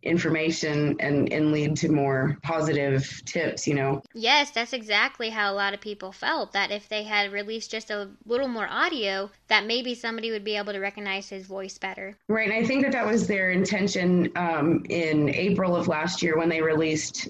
information 0.02 0.96
and 1.00 1.32
and 1.32 1.50
lead 1.52 1.76
to 1.76 1.88
more 1.88 2.38
positive 2.42 3.20
tips 3.24 3.66
you 3.66 3.74
know? 3.74 4.02
Yes 4.14 4.50
that's 4.50 4.72
exactly 4.72 5.30
how 5.30 5.52
a 5.52 5.54
lot 5.54 5.74
of 5.74 5.80
people 5.80 6.12
felt 6.12 6.52
that 6.52 6.70
if 6.70 6.88
they 6.88 7.02
had 7.02 7.32
released 7.32 7.70
just 7.70 7.90
a 7.90 8.08
little 8.24 8.48
more 8.48 8.68
audio 8.68 9.30
that 9.48 9.66
maybe 9.66 9.94
somebody 9.94 10.30
would 10.30 10.44
be 10.44 10.56
able 10.56 10.72
to 10.72 10.78
recognize 10.78 11.28
his 11.28 11.46
voice 11.46 11.78
better. 11.78 12.16
Right 12.28 12.48
and 12.48 12.64
i 12.64 12.66
think 12.66 12.82
that 12.84 12.92
that 12.92 13.06
was 13.06 13.26
their 13.26 13.50
intention 13.50 14.30
um, 14.36 14.84
in 14.88 15.28
april 15.30 15.74
of 15.74 15.88
last 15.88 16.22
year 16.22 16.38
when 16.38 16.48
they 16.48 16.62
released 16.62 17.28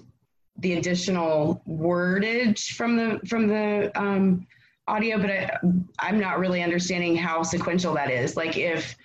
the 0.59 0.75
additional 0.75 1.63
wordage 1.69 2.75
from 2.75 2.97
the 2.97 3.21
from 3.27 3.47
the 3.47 3.91
um, 3.99 4.47
audio 4.87 5.19
but 5.19 5.31
I, 5.31 5.59
i'm 6.01 6.19
not 6.19 6.39
really 6.39 6.63
understanding 6.63 7.17
how 7.17 7.43
sequential 7.43 7.95
that 7.95 8.11
is. 8.11 8.37
Like 8.37 8.57
if 8.57 8.97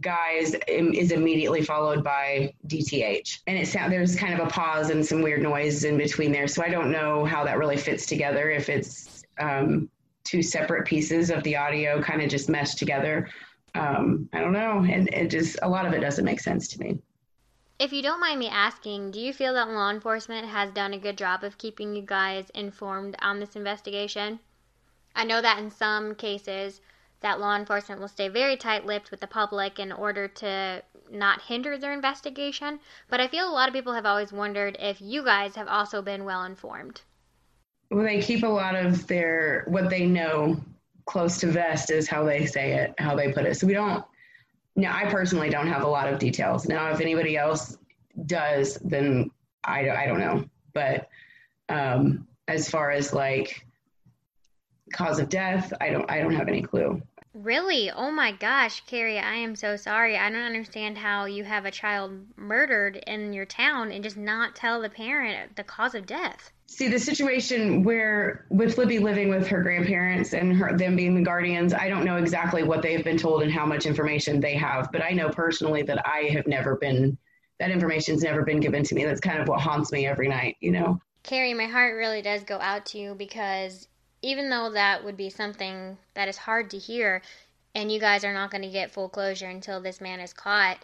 guys 0.00 0.54
is 0.68 1.10
immediately 1.10 1.62
followed 1.62 2.04
by 2.04 2.54
DTH. 2.68 3.40
And 3.46 3.58
it 3.58 3.66
sound 3.66 3.92
there's 3.92 4.14
kind 4.14 4.32
of 4.32 4.46
a 4.46 4.50
pause 4.50 4.90
and 4.90 5.04
some 5.04 5.20
weird 5.20 5.42
noise 5.42 5.84
in 5.84 5.96
between 5.96 6.30
there. 6.30 6.46
So 6.46 6.62
I 6.62 6.68
don't 6.68 6.92
know 6.92 7.24
how 7.24 7.44
that 7.44 7.58
really 7.58 7.76
fits 7.76 8.06
together 8.06 8.50
if 8.50 8.68
it's 8.68 9.24
um, 9.38 9.90
two 10.22 10.42
separate 10.42 10.86
pieces 10.86 11.30
of 11.30 11.42
the 11.42 11.56
audio 11.56 12.00
kind 12.00 12.22
of 12.22 12.30
just 12.30 12.48
meshed 12.48 12.78
together. 12.78 13.28
Um, 13.74 14.28
I 14.32 14.40
don't 14.40 14.52
know. 14.52 14.84
And 14.88 15.08
it 15.12 15.28
just 15.28 15.58
a 15.62 15.68
lot 15.68 15.86
of 15.86 15.92
it 15.92 16.00
doesn't 16.00 16.24
make 16.24 16.40
sense 16.40 16.68
to 16.68 16.80
me. 16.80 16.98
If 17.80 17.92
you 17.92 18.02
don't 18.02 18.20
mind 18.20 18.38
me 18.38 18.48
asking, 18.48 19.10
do 19.10 19.18
you 19.18 19.32
feel 19.32 19.54
that 19.54 19.70
law 19.70 19.90
enforcement 19.90 20.46
has 20.46 20.70
done 20.70 20.92
a 20.92 20.98
good 20.98 21.16
job 21.16 21.42
of 21.42 21.56
keeping 21.56 21.96
you 21.96 22.02
guys 22.02 22.50
informed 22.54 23.16
on 23.22 23.40
this 23.40 23.56
investigation? 23.56 24.38
I 25.16 25.24
know 25.24 25.40
that 25.40 25.58
in 25.58 25.70
some 25.70 26.14
cases 26.14 26.80
that 27.20 27.40
law 27.40 27.56
enforcement 27.56 28.00
will 28.00 28.08
stay 28.08 28.28
very 28.28 28.56
tight 28.56 28.86
lipped 28.86 29.10
with 29.10 29.20
the 29.20 29.26
public 29.26 29.78
in 29.78 29.92
order 29.92 30.26
to 30.28 30.82
not 31.10 31.42
hinder 31.42 31.76
their 31.76 31.92
investigation. 31.92 32.80
But 33.08 33.20
I 33.20 33.28
feel 33.28 33.48
a 33.48 33.52
lot 33.52 33.68
of 33.68 33.74
people 33.74 33.92
have 33.92 34.06
always 34.06 34.32
wondered 34.32 34.76
if 34.80 35.00
you 35.00 35.24
guys 35.24 35.54
have 35.56 35.68
also 35.68 36.02
been 36.02 36.24
well 36.24 36.44
informed. 36.44 37.02
Well, 37.90 38.04
they 38.04 38.22
keep 38.22 38.44
a 38.44 38.48
lot 38.48 38.76
of 38.76 39.06
their 39.06 39.64
what 39.68 39.90
they 39.90 40.06
know 40.06 40.60
close 41.06 41.38
to 41.38 41.48
vest 41.48 41.90
is 41.90 42.08
how 42.08 42.24
they 42.24 42.46
say 42.46 42.72
it, 42.72 42.94
how 42.98 43.16
they 43.16 43.32
put 43.32 43.44
it. 43.44 43.56
So 43.56 43.66
we 43.66 43.72
don't. 43.72 44.04
Now, 44.76 44.96
I 44.96 45.06
personally 45.10 45.50
don't 45.50 45.66
have 45.66 45.82
a 45.82 45.88
lot 45.88 46.10
of 46.10 46.18
details. 46.20 46.68
Now, 46.68 46.90
if 46.90 47.00
anybody 47.00 47.36
else 47.36 47.76
does, 48.26 48.76
then 48.76 49.30
I, 49.64 49.90
I 49.90 50.06
don't 50.06 50.20
know. 50.20 50.44
But 50.72 51.08
um, 51.68 52.28
as 52.46 52.70
far 52.70 52.92
as 52.92 53.12
like 53.12 53.66
cause 54.92 55.18
of 55.18 55.28
death, 55.28 55.72
I 55.80 55.90
don't 55.90 56.10
I 56.10 56.20
don't 56.20 56.34
have 56.34 56.48
any 56.48 56.62
clue. 56.62 57.00
Really? 57.32 57.90
Oh 57.92 58.10
my 58.10 58.32
gosh, 58.32 58.80
Carrie, 58.86 59.18
I 59.18 59.34
am 59.34 59.54
so 59.54 59.76
sorry. 59.76 60.18
I 60.18 60.30
don't 60.30 60.42
understand 60.42 60.98
how 60.98 61.26
you 61.26 61.44
have 61.44 61.64
a 61.64 61.70
child 61.70 62.26
murdered 62.36 62.96
in 63.06 63.32
your 63.32 63.44
town 63.44 63.92
and 63.92 64.02
just 64.02 64.16
not 64.16 64.56
tell 64.56 64.80
the 64.80 64.90
parent 64.90 65.54
the 65.54 65.62
cause 65.62 65.94
of 65.94 66.06
death. 66.06 66.50
See, 66.66 66.88
the 66.88 66.98
situation 66.98 67.84
where 67.84 68.46
with 68.50 68.78
Libby 68.78 68.98
living 68.98 69.28
with 69.28 69.46
her 69.46 69.62
grandparents 69.62 70.34
and 70.34 70.56
her, 70.56 70.76
them 70.76 70.96
being 70.96 71.14
the 71.14 71.22
guardians, 71.22 71.72
I 71.72 71.88
don't 71.88 72.04
know 72.04 72.16
exactly 72.16 72.64
what 72.64 72.82
they've 72.82 73.04
been 73.04 73.18
told 73.18 73.42
and 73.42 73.52
how 73.52 73.64
much 73.66 73.86
information 73.86 74.40
they 74.40 74.54
have, 74.54 74.90
but 74.90 75.02
I 75.02 75.10
know 75.10 75.28
personally 75.28 75.82
that 75.82 76.06
I 76.06 76.30
have 76.32 76.46
never 76.48 76.76
been, 76.76 77.16
that 77.60 77.70
information's 77.70 78.22
never 78.22 78.42
been 78.42 78.60
given 78.60 78.82
to 78.84 78.94
me. 78.94 79.04
That's 79.04 79.20
kind 79.20 79.40
of 79.40 79.46
what 79.46 79.60
haunts 79.60 79.92
me 79.92 80.06
every 80.06 80.28
night, 80.28 80.56
you 80.60 80.72
know? 80.72 81.00
Carrie, 81.22 81.54
my 81.54 81.66
heart 81.66 81.96
really 81.96 82.22
does 82.22 82.44
go 82.44 82.58
out 82.58 82.86
to 82.86 82.98
you 82.98 83.14
because 83.14 83.88
even 84.22 84.50
though 84.50 84.70
that 84.70 85.04
would 85.04 85.16
be 85.16 85.30
something 85.30 85.96
that 86.14 86.28
is 86.28 86.36
hard 86.36 86.70
to 86.70 86.78
hear, 86.78 87.22
and 87.74 87.90
you 87.90 88.00
guys 88.00 88.24
are 88.24 88.34
not 88.34 88.50
going 88.50 88.62
to 88.62 88.68
get 88.68 88.90
full 88.90 89.08
closure 89.08 89.48
until 89.48 89.80
this 89.80 90.00
man 90.00 90.20
is 90.20 90.32
caught, 90.32 90.78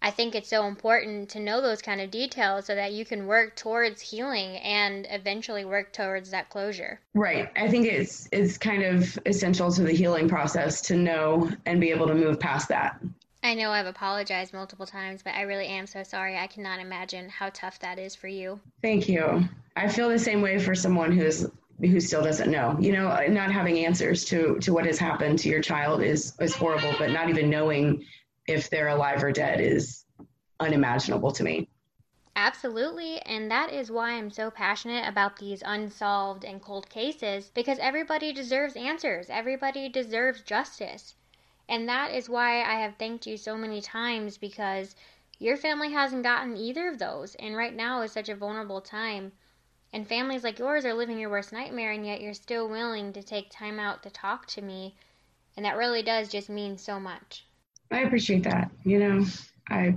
I 0.00 0.10
think 0.10 0.34
it's 0.34 0.48
so 0.48 0.66
important 0.66 1.28
to 1.30 1.40
know 1.40 1.60
those 1.60 1.82
kind 1.82 2.00
of 2.00 2.10
details 2.10 2.66
so 2.66 2.74
that 2.76 2.92
you 2.92 3.04
can 3.04 3.26
work 3.26 3.56
towards 3.56 4.00
healing 4.00 4.56
and 4.58 5.06
eventually 5.10 5.64
work 5.64 5.92
towards 5.92 6.30
that 6.30 6.50
closure. 6.50 7.00
Right. 7.14 7.50
I 7.56 7.68
think 7.68 7.86
it's 7.86 8.28
it's 8.30 8.56
kind 8.58 8.84
of 8.84 9.18
essential 9.26 9.72
to 9.72 9.82
the 9.82 9.92
healing 9.92 10.28
process 10.28 10.80
to 10.82 10.96
know 10.96 11.50
and 11.66 11.80
be 11.80 11.90
able 11.90 12.06
to 12.06 12.14
move 12.14 12.38
past 12.38 12.68
that. 12.68 13.00
I 13.42 13.54
know 13.54 13.70
I've 13.70 13.86
apologized 13.86 14.52
multiple 14.52 14.86
times, 14.86 15.22
but 15.22 15.34
I 15.34 15.42
really 15.42 15.66
am 15.66 15.86
so 15.86 16.02
sorry. 16.02 16.36
I 16.36 16.46
cannot 16.46 16.80
imagine 16.80 17.28
how 17.28 17.50
tough 17.52 17.78
that 17.80 17.98
is 17.98 18.14
for 18.14 18.28
you. 18.28 18.60
Thank 18.82 19.08
you. 19.08 19.48
I 19.76 19.88
feel 19.88 20.08
the 20.08 20.18
same 20.18 20.42
way 20.42 20.58
for 20.58 20.74
someone 20.74 21.12
who's 21.12 21.46
who 21.80 22.00
still 22.00 22.22
doesn't 22.22 22.50
know. 22.50 22.76
You 22.80 22.92
know, 22.92 23.08
not 23.28 23.52
having 23.52 23.84
answers 23.84 24.24
to 24.26 24.58
to 24.60 24.72
what 24.72 24.86
has 24.86 24.98
happened 24.98 25.38
to 25.40 25.48
your 25.48 25.60
child 25.60 26.02
is 26.02 26.34
is 26.40 26.54
horrible, 26.54 26.94
but 26.98 27.10
not 27.10 27.28
even 27.28 27.50
knowing 27.50 28.04
if 28.46 28.70
they're 28.70 28.88
alive 28.88 29.22
or 29.22 29.32
dead 29.32 29.60
is 29.60 30.04
unimaginable 30.60 31.32
to 31.32 31.44
me. 31.44 31.68
Absolutely, 32.34 33.20
and 33.22 33.50
that 33.50 33.72
is 33.72 33.90
why 33.90 34.12
I'm 34.12 34.30
so 34.30 34.50
passionate 34.50 35.08
about 35.08 35.36
these 35.38 35.62
unsolved 35.66 36.44
and 36.44 36.62
cold 36.62 36.88
cases 36.88 37.50
because 37.52 37.78
everybody 37.80 38.32
deserves 38.32 38.76
answers. 38.76 39.28
Everybody 39.28 39.88
deserves 39.88 40.42
justice. 40.42 41.16
And 41.68 41.88
that 41.88 42.14
is 42.14 42.28
why 42.28 42.62
I 42.62 42.80
have 42.80 42.94
thanked 42.96 43.26
you 43.26 43.36
so 43.36 43.56
many 43.56 43.80
times 43.82 44.38
because 44.38 44.94
your 45.38 45.56
family 45.56 45.92
hasn't 45.92 46.22
gotten 46.22 46.56
either 46.56 46.88
of 46.88 46.98
those. 46.98 47.34
And 47.34 47.56
right 47.56 47.74
now 47.74 48.02
is 48.02 48.12
such 48.12 48.28
a 48.28 48.36
vulnerable 48.36 48.80
time. 48.80 49.32
And 49.92 50.06
families 50.06 50.44
like 50.44 50.58
yours 50.58 50.84
are 50.84 50.94
living 50.94 51.18
your 51.18 51.30
worst 51.30 51.52
nightmare, 51.52 51.92
and 51.92 52.04
yet 52.04 52.20
you're 52.20 52.34
still 52.34 52.68
willing 52.68 53.12
to 53.14 53.22
take 53.22 53.50
time 53.50 53.78
out 53.78 54.02
to 54.02 54.10
talk 54.10 54.46
to 54.48 54.62
me. 54.62 54.94
And 55.56 55.64
that 55.64 55.76
really 55.76 56.02
does 56.02 56.28
just 56.28 56.48
mean 56.50 56.76
so 56.76 57.00
much. 57.00 57.44
I 57.90 58.00
appreciate 58.00 58.44
that. 58.44 58.70
You 58.84 58.98
know, 58.98 59.26
I 59.68 59.94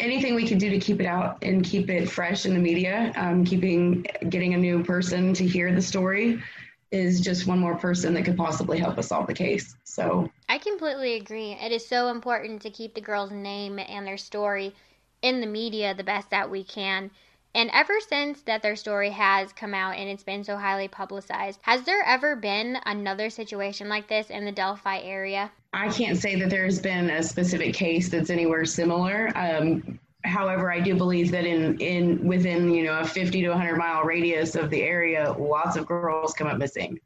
anything 0.00 0.34
we 0.34 0.46
can 0.46 0.58
do 0.58 0.70
to 0.70 0.78
keep 0.78 1.00
it 1.00 1.06
out 1.06 1.38
and 1.42 1.64
keep 1.64 1.88
it 1.90 2.10
fresh 2.10 2.44
in 2.44 2.54
the 2.54 2.60
media, 2.60 3.12
um, 3.16 3.44
keeping 3.44 4.04
getting 4.28 4.54
a 4.54 4.58
new 4.58 4.82
person 4.82 5.32
to 5.34 5.46
hear 5.46 5.72
the 5.72 5.82
story 5.82 6.42
is 6.90 7.20
just 7.20 7.46
one 7.46 7.58
more 7.58 7.76
person 7.76 8.14
that 8.14 8.24
could 8.24 8.36
possibly 8.36 8.78
help 8.78 8.96
us 8.98 9.08
solve 9.08 9.26
the 9.26 9.34
case. 9.34 9.76
So 9.84 10.30
I 10.48 10.58
completely 10.58 11.14
agree. 11.14 11.52
It 11.52 11.72
is 11.72 11.86
so 11.86 12.08
important 12.08 12.62
to 12.62 12.70
keep 12.70 12.94
the 12.94 13.00
girl's 13.00 13.30
name 13.30 13.78
and 13.78 14.06
their 14.06 14.16
story 14.16 14.74
in 15.20 15.40
the 15.40 15.46
media 15.46 15.94
the 15.94 16.04
best 16.04 16.30
that 16.30 16.50
we 16.50 16.64
can 16.64 17.10
and 17.54 17.70
ever 17.72 17.94
since 18.06 18.42
that 18.42 18.62
their 18.62 18.76
story 18.76 19.10
has 19.10 19.52
come 19.52 19.74
out 19.74 19.96
and 19.96 20.08
it's 20.08 20.22
been 20.22 20.44
so 20.44 20.56
highly 20.56 20.88
publicized, 20.88 21.60
has 21.62 21.82
there 21.82 22.02
ever 22.04 22.36
been 22.36 22.78
another 22.86 23.30
situation 23.30 23.88
like 23.88 24.08
this 24.08 24.30
in 24.30 24.44
the 24.44 24.52
Delphi 24.52 25.00
area? 25.00 25.50
I 25.72 25.88
can't 25.88 26.18
say 26.18 26.36
that 26.36 26.50
there's 26.50 26.78
been 26.78 27.10
a 27.10 27.22
specific 27.22 27.74
case 27.74 28.08
that's 28.08 28.30
anywhere 28.30 28.64
similar. 28.64 29.30
Um, 29.34 29.98
however, 30.24 30.70
I 30.70 30.80
do 30.80 30.94
believe 30.94 31.30
that 31.30 31.44
in 31.44 31.78
in 31.78 32.26
within 32.26 32.72
you 32.72 32.84
know 32.84 33.00
a 33.00 33.04
50 33.04 33.42
to 33.42 33.48
100 33.48 33.76
mile 33.76 34.04
radius 34.04 34.54
of 34.54 34.70
the 34.70 34.82
area, 34.82 35.32
lots 35.38 35.76
of 35.76 35.86
girls 35.86 36.34
come 36.34 36.46
up 36.46 36.58
missing. 36.58 36.98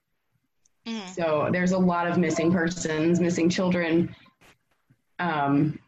Mm. 0.87 1.08
So 1.08 1.49
there's 1.52 1.72
a 1.72 1.78
lot 1.78 2.06
of 2.06 2.18
missing 2.18 2.52
persons, 2.52 3.20
missing 3.20 3.49
children. 3.49 4.14
Um, 5.18 5.78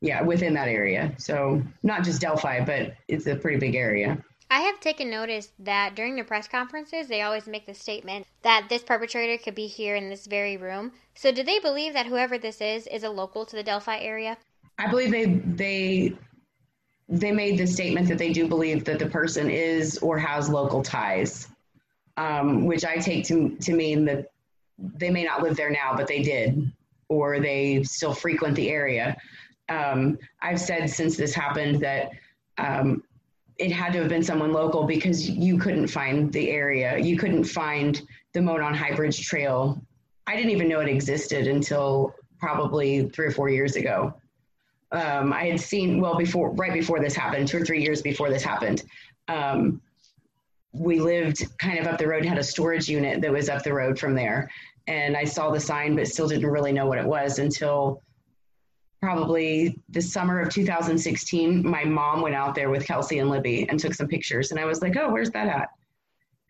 yeah, 0.00 0.22
within 0.22 0.54
that 0.54 0.68
area. 0.68 1.12
So 1.18 1.62
not 1.82 2.04
just 2.04 2.20
Delphi, 2.20 2.64
but 2.64 2.94
it's 3.08 3.26
a 3.26 3.36
pretty 3.36 3.58
big 3.58 3.74
area. 3.74 4.22
I 4.52 4.60
have 4.62 4.80
taken 4.80 5.10
notice 5.10 5.52
that 5.60 5.94
during 5.94 6.16
the 6.16 6.24
press 6.24 6.48
conferences, 6.48 7.06
they 7.06 7.22
always 7.22 7.46
make 7.46 7.66
the 7.66 7.74
statement 7.74 8.26
that 8.42 8.66
this 8.68 8.82
perpetrator 8.82 9.40
could 9.40 9.54
be 9.54 9.68
here 9.68 9.94
in 9.94 10.10
this 10.10 10.26
very 10.26 10.56
room. 10.56 10.90
So, 11.14 11.30
do 11.30 11.44
they 11.44 11.60
believe 11.60 11.92
that 11.92 12.06
whoever 12.06 12.36
this 12.36 12.60
is 12.60 12.88
is 12.88 13.04
a 13.04 13.10
local 13.10 13.46
to 13.46 13.54
the 13.54 13.62
Delphi 13.62 13.98
area? 13.98 14.36
I 14.78 14.90
believe 14.90 15.12
they 15.12 15.26
they 15.26 16.16
they 17.08 17.30
made 17.30 17.58
the 17.58 17.66
statement 17.66 18.08
that 18.08 18.18
they 18.18 18.32
do 18.32 18.48
believe 18.48 18.84
that 18.86 18.98
the 18.98 19.06
person 19.06 19.50
is 19.50 19.98
or 19.98 20.18
has 20.18 20.48
local 20.48 20.82
ties, 20.82 21.46
um, 22.16 22.64
which 22.66 22.84
I 22.84 22.96
take 22.96 23.24
to 23.26 23.50
to 23.50 23.72
mean 23.72 24.04
that 24.06 24.32
they 24.78 25.10
may 25.10 25.22
not 25.22 25.42
live 25.42 25.56
there 25.56 25.70
now, 25.70 25.94
but 25.94 26.08
they 26.08 26.22
did, 26.22 26.72
or 27.08 27.38
they 27.38 27.84
still 27.84 28.14
frequent 28.14 28.56
the 28.56 28.70
area 28.70 29.16
um, 29.70 30.18
I've 30.42 30.60
said 30.60 30.90
since 30.90 31.16
this 31.16 31.32
happened 31.32 31.80
that 31.80 32.10
um, 32.58 33.02
it 33.58 33.70
had 33.70 33.92
to 33.92 34.00
have 34.00 34.08
been 34.08 34.22
someone 34.22 34.52
local 34.52 34.84
because 34.84 35.28
you 35.28 35.58
couldn't 35.58 35.86
find 35.86 36.32
the 36.32 36.50
area. 36.50 36.98
You 36.98 37.16
couldn't 37.16 37.44
find 37.44 38.02
the 38.32 38.42
Monon 38.42 38.74
High 38.74 38.94
Bridge 38.94 39.26
Trail. 39.26 39.80
I 40.26 40.36
didn't 40.36 40.50
even 40.50 40.68
know 40.68 40.80
it 40.80 40.88
existed 40.88 41.46
until 41.46 42.14
probably 42.38 43.08
three 43.10 43.26
or 43.26 43.30
four 43.30 43.48
years 43.48 43.76
ago. 43.76 44.14
Um, 44.92 45.32
I 45.32 45.44
had 45.44 45.60
seen, 45.60 46.00
well, 46.00 46.16
before, 46.16 46.50
right 46.52 46.72
before 46.72 47.00
this 47.00 47.14
happened, 47.14 47.48
two 47.48 47.58
or 47.58 47.64
three 47.64 47.82
years 47.82 48.02
before 48.02 48.28
this 48.28 48.42
happened. 48.42 48.82
Um, 49.28 49.80
we 50.72 50.98
lived 50.98 51.44
kind 51.58 51.78
of 51.78 51.86
up 51.86 51.98
the 51.98 52.08
road, 52.08 52.24
had 52.24 52.38
a 52.38 52.44
storage 52.44 52.88
unit 52.88 53.20
that 53.20 53.30
was 53.30 53.48
up 53.48 53.62
the 53.62 53.72
road 53.72 53.98
from 53.98 54.14
there. 54.14 54.50
And 54.88 55.16
I 55.16 55.24
saw 55.24 55.50
the 55.50 55.60
sign, 55.60 55.94
but 55.94 56.08
still 56.08 56.26
didn't 56.26 56.46
really 56.46 56.72
know 56.72 56.86
what 56.86 56.98
it 56.98 57.06
was 57.06 57.38
until 57.38 58.02
probably 59.00 59.78
the 59.88 60.00
summer 60.00 60.40
of 60.40 60.50
2016, 60.50 61.66
my 61.66 61.84
mom 61.84 62.20
went 62.20 62.34
out 62.34 62.54
there 62.54 62.70
with 62.70 62.86
Kelsey 62.86 63.18
and 63.18 63.30
Libby 63.30 63.66
and 63.68 63.78
took 63.78 63.94
some 63.94 64.08
pictures. 64.08 64.50
And 64.50 64.60
I 64.60 64.64
was 64.64 64.82
like, 64.82 64.96
oh, 64.96 65.10
where's 65.10 65.30
that 65.30 65.48
at? 65.48 65.70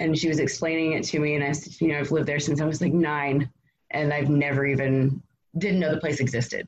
And 0.00 0.18
she 0.18 0.28
was 0.28 0.40
explaining 0.40 0.92
it 0.92 1.04
to 1.04 1.20
me. 1.20 1.36
And 1.36 1.44
I 1.44 1.52
said, 1.52 1.80
you 1.80 1.88
know, 1.88 1.98
I've 1.98 2.10
lived 2.10 2.26
there 2.26 2.40
since 2.40 2.60
I 2.60 2.64
was 2.64 2.80
like 2.80 2.92
nine 2.92 3.48
and 3.90 4.12
I've 4.12 4.28
never 4.28 4.66
even 4.66 5.22
didn't 5.58 5.80
know 5.80 5.92
the 5.92 6.00
place 6.00 6.20
existed. 6.20 6.66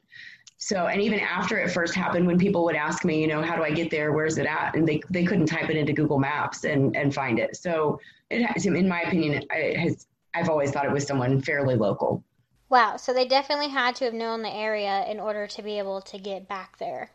So, 0.59 0.87
and 0.87 1.03
even 1.03 1.19
after 1.19 1.59
it 1.59 1.73
first 1.73 1.95
happened, 1.95 2.27
when 2.27 2.39
people 2.39 2.63
would 2.65 2.77
ask 2.77 3.05
me, 3.05 3.21
you 3.21 3.27
know, 3.27 3.43
how 3.43 3.57
do 3.57 3.65
I 3.65 3.73
get 3.73 3.91
there? 3.91 4.13
Where's 4.13 4.39
it 4.39 4.47
at? 4.47 4.77
And 4.77 4.87
they, 4.87 5.03
they 5.11 5.25
couldn't 5.25 5.47
type 5.47 5.71
it 5.71 5.77
into 5.77 5.93
Google 5.93 6.21
Maps 6.21 6.63
and, 6.63 6.97
and 6.97 7.13
find 7.13 7.41
it. 7.41 7.57
So, 7.57 7.99
it 8.31 8.45
has, 8.45 8.65
in 8.65 8.89
my 8.89 9.03
opinion, 9.03 9.45
it 9.51 9.77
has, 9.77 10.07
I've 10.35 10.49
always 10.49 10.71
thought 10.71 10.85
it 10.85 10.93
was 10.93 11.07
someone 11.07 11.41
fairly 11.41 11.75
local. 11.75 12.23
Wow. 12.73 12.97
So 12.97 13.13
they 13.13 13.27
definitely 13.27 13.69
had 13.69 13.97
to 13.97 14.07
have 14.07 14.15
known 14.15 14.41
the 14.41 14.51
area 14.51 15.05
in 15.07 15.21
order 15.21 15.47
to 15.47 15.63
be 15.63 15.79
able 15.79 16.01
to 16.01 16.17
get 16.17 16.49
back 16.49 16.79
there. 16.79 17.11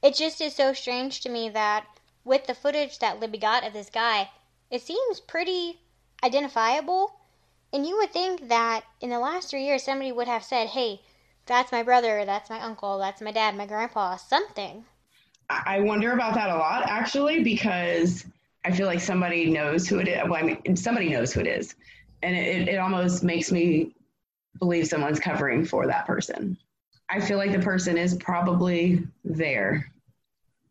It 0.00 0.14
just 0.14 0.40
is 0.40 0.54
so 0.54 0.72
strange 0.74 1.22
to 1.22 1.28
me 1.28 1.48
that 1.48 1.86
with 2.24 2.46
the 2.46 2.54
footage 2.54 3.00
that 3.00 3.18
Libby 3.18 3.38
got 3.38 3.66
of 3.66 3.72
this 3.72 3.90
guy, 3.90 4.30
it 4.70 4.82
seems 4.82 5.18
pretty 5.18 5.80
identifiable. 6.22 7.18
And 7.72 7.84
you 7.84 7.96
would 7.96 8.12
think 8.12 8.46
that 8.46 8.84
in 9.00 9.10
the 9.10 9.18
last 9.18 9.50
three 9.50 9.64
years, 9.64 9.82
somebody 9.82 10.12
would 10.12 10.28
have 10.28 10.44
said, 10.44 10.68
hey, 10.68 11.00
that's 11.46 11.72
my 11.72 11.82
brother, 11.82 12.24
that's 12.24 12.48
my 12.48 12.60
uncle, 12.60 12.96
that's 12.98 13.20
my 13.20 13.32
dad, 13.32 13.56
my 13.56 13.66
grandpa, 13.66 14.14
something. 14.14 14.84
I 15.50 15.80
wonder 15.80 16.12
about 16.12 16.34
that 16.34 16.50
a 16.50 16.56
lot, 16.56 16.84
actually, 16.88 17.42
because 17.42 18.24
I 18.64 18.70
feel 18.70 18.86
like 18.86 19.00
somebody 19.00 19.50
knows 19.50 19.88
who 19.88 19.98
it 19.98 20.06
is. 20.06 20.22
Well, 20.28 20.36
I 20.36 20.42
mean, 20.42 20.76
somebody 20.76 21.08
knows 21.08 21.32
who 21.32 21.40
it 21.40 21.48
is. 21.48 21.74
And 22.22 22.36
it, 22.36 22.68
it 22.68 22.78
almost 22.78 23.24
makes 23.24 23.50
me 23.50 23.92
believe 24.58 24.86
someone's 24.86 25.20
covering 25.20 25.64
for 25.64 25.86
that 25.86 26.06
person. 26.06 26.56
I 27.08 27.20
feel 27.20 27.38
like 27.38 27.52
the 27.52 27.60
person 27.60 27.96
is 27.96 28.14
probably 28.14 29.06
there. 29.24 29.90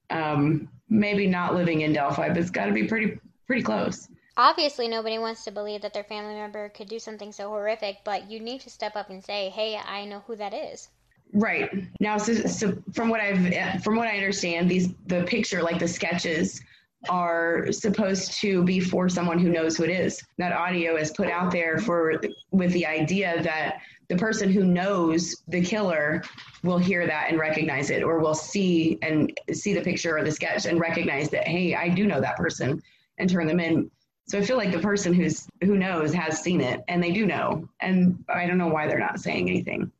Um, 0.09 0.67
maybe 0.89 1.27
not 1.27 1.55
living 1.55 1.81
in 1.81 1.93
Delphi, 1.93 2.27
but 2.29 2.37
it's 2.37 2.49
got 2.49 2.65
to 2.65 2.73
be 2.73 2.85
pretty 2.87 3.19
pretty 3.47 3.63
close. 3.63 4.07
Obviously, 4.37 4.87
nobody 4.87 5.17
wants 5.17 5.45
to 5.45 5.51
believe 5.51 5.81
that 5.81 5.93
their 5.93 6.03
family 6.03 6.33
member 6.33 6.69
could 6.69 6.89
do 6.89 6.99
something 6.99 7.31
so 7.31 7.49
horrific, 7.49 7.99
but 8.03 8.29
you 8.29 8.39
need 8.39 8.61
to 8.61 8.69
step 8.69 8.95
up 8.95 9.09
and 9.09 9.23
say, 9.23 9.49
"Hey, 9.49 9.77
I 9.77 10.05
know 10.05 10.23
who 10.27 10.35
that 10.35 10.53
is." 10.53 10.89
Right 11.33 11.71
now, 11.99 12.17
so, 12.17 12.33
so 12.33 12.77
from 12.93 13.09
what 13.09 13.21
I've 13.21 13.83
from 13.83 13.95
what 13.95 14.07
I 14.07 14.15
understand, 14.15 14.69
these 14.69 14.93
the 15.07 15.23
picture, 15.23 15.63
like 15.63 15.79
the 15.79 15.87
sketches, 15.87 16.61
are 17.09 17.71
supposed 17.71 18.33
to 18.41 18.63
be 18.63 18.79
for 18.79 19.09
someone 19.09 19.39
who 19.39 19.49
knows 19.49 19.77
who 19.77 19.83
it 19.83 19.89
is. 19.89 20.21
That 20.37 20.51
audio 20.51 20.95
is 20.95 21.11
put 21.11 21.29
out 21.29 21.51
there 21.51 21.79
for 21.79 22.21
with 22.51 22.71
the 22.71 22.85
idea 22.85 23.41
that 23.43 23.81
the 24.09 24.15
person 24.15 24.51
who 24.51 24.63
knows 24.63 25.43
the 25.47 25.61
killer 25.61 26.23
will 26.63 26.77
hear 26.77 27.07
that 27.07 27.29
and 27.29 27.39
recognize 27.39 27.89
it 27.89 28.03
or 28.03 28.19
will 28.19 28.35
see 28.35 28.97
and 29.01 29.35
see 29.51 29.73
the 29.73 29.81
picture 29.81 30.17
or 30.17 30.23
the 30.23 30.31
sketch 30.31 30.65
and 30.65 30.79
recognize 30.79 31.29
that 31.29 31.47
hey 31.47 31.75
i 31.75 31.89
do 31.89 32.05
know 32.05 32.21
that 32.21 32.35
person 32.35 32.81
and 33.17 33.29
turn 33.29 33.47
them 33.47 33.59
in. 33.59 33.89
So 34.27 34.37
i 34.37 34.43
feel 34.43 34.57
like 34.57 34.71
the 34.71 34.79
person 34.79 35.13
who's 35.13 35.47
who 35.61 35.77
knows 35.77 36.13
has 36.13 36.41
seen 36.41 36.61
it 36.61 36.81
and 36.87 37.01
they 37.01 37.11
do 37.11 37.25
know. 37.25 37.67
And 37.81 38.23
i 38.29 38.45
don't 38.45 38.57
know 38.57 38.67
why 38.67 38.87
they're 38.87 38.99
not 38.99 39.19
saying 39.19 39.49
anything. 39.49 39.91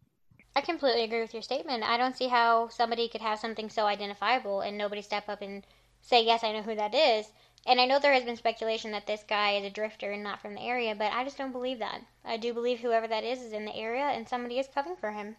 I 0.57 0.61
completely 0.61 1.03
agree 1.03 1.19
with 1.19 1.33
your 1.33 1.43
statement. 1.43 1.83
I 1.83 1.97
don't 1.97 2.15
see 2.15 2.29
how 2.29 2.69
somebody 2.69 3.09
could 3.09 3.19
have 3.19 3.39
something 3.39 3.69
so 3.69 3.85
identifiable 3.85 4.61
and 4.61 4.77
nobody 4.77 5.01
step 5.01 5.27
up 5.27 5.41
and 5.41 5.65
say 6.05 6.23
yes 6.23 6.43
i 6.43 6.51
know 6.51 6.61
who 6.61 6.75
that 6.75 6.93
is 6.93 7.31
and 7.67 7.81
I 7.81 7.85
know 7.85 7.97
there 7.97 8.13
has 8.13 8.23
been 8.23 8.37
speculation 8.37 8.91
that 8.91 9.07
this 9.07 9.23
guy 9.27 9.53
is 9.53 9.65
a 9.65 9.71
drifter 9.71 10.11
and 10.11 10.21
not 10.21 10.39
from 10.39 10.53
the 10.53 10.61
area, 10.61 10.93
but 10.93 11.11
I 11.11 11.23
just 11.23 11.37
don't 11.37 11.51
believe 11.51 11.79
that. 11.79 11.99
I 12.23 12.37
do 12.37 12.53
believe 12.53 12.79
whoever 12.79 13.07
that 13.07 13.23
is 13.23 13.41
is 13.41 13.53
in 13.53 13.65
the 13.65 13.75
area 13.75 14.03
and 14.03 14.27
somebody 14.27 14.59
is 14.59 14.67
covering 14.71 14.97
for 14.97 15.11
him. 15.11 15.35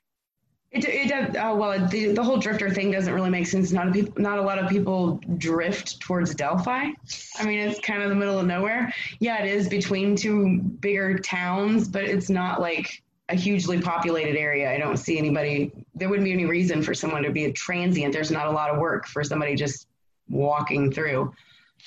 It, 0.73 0.85
it 0.85 1.09
does. 1.09 1.37
Uh, 1.37 1.55
well, 1.55 1.87
the, 1.89 2.13
the 2.13 2.23
whole 2.23 2.39
drifter 2.39 2.69
thing 2.69 2.91
doesn't 2.91 3.15
really 3.15 3.31
make 3.31 3.47
sense. 3.47 3.71
Not 3.71 3.89
a 3.89 3.93
people, 3.93 4.21
not 4.21 4.39
a 4.39 4.43
lot 4.43 4.59
of 4.59 4.69
people 4.69 5.21
drift 5.39 6.01
towards 6.01 6.35
Delphi. 6.35 6.91
I 7.39 7.47
mean, 7.47 7.61
it's 7.61 7.79
kind 7.79 8.03
of 8.03 8.09
the 8.09 8.17
middle 8.17 8.39
of 8.39 8.47
nowhere. 8.47 8.93
Yeah, 9.21 9.43
it 9.43 9.49
is 9.49 9.69
between 9.69 10.17
two 10.17 10.59
bigger 10.59 11.19
towns, 11.19 11.87
but 11.87 12.03
it's 12.03 12.29
not 12.29 12.61
like 12.61 13.05
a 13.29 13.37
hugely 13.37 13.81
populated 13.81 14.37
area. 14.37 14.73
I 14.73 14.79
don't 14.79 14.97
see 14.97 15.17
anybody. 15.17 15.71
There 15.95 16.09
wouldn't 16.09 16.25
be 16.25 16.33
any 16.33 16.47
reason 16.47 16.83
for 16.83 16.95
someone 16.95 17.23
to 17.23 17.31
be 17.31 17.45
a 17.45 17.53
transient. 17.53 18.13
There's 18.13 18.33
not 18.33 18.49
a 18.49 18.51
lot 18.51 18.71
of 18.71 18.79
work 18.79 19.07
for 19.07 19.23
somebody 19.23 19.55
just 19.55 19.87
walking 20.29 20.93
through. 20.93 21.33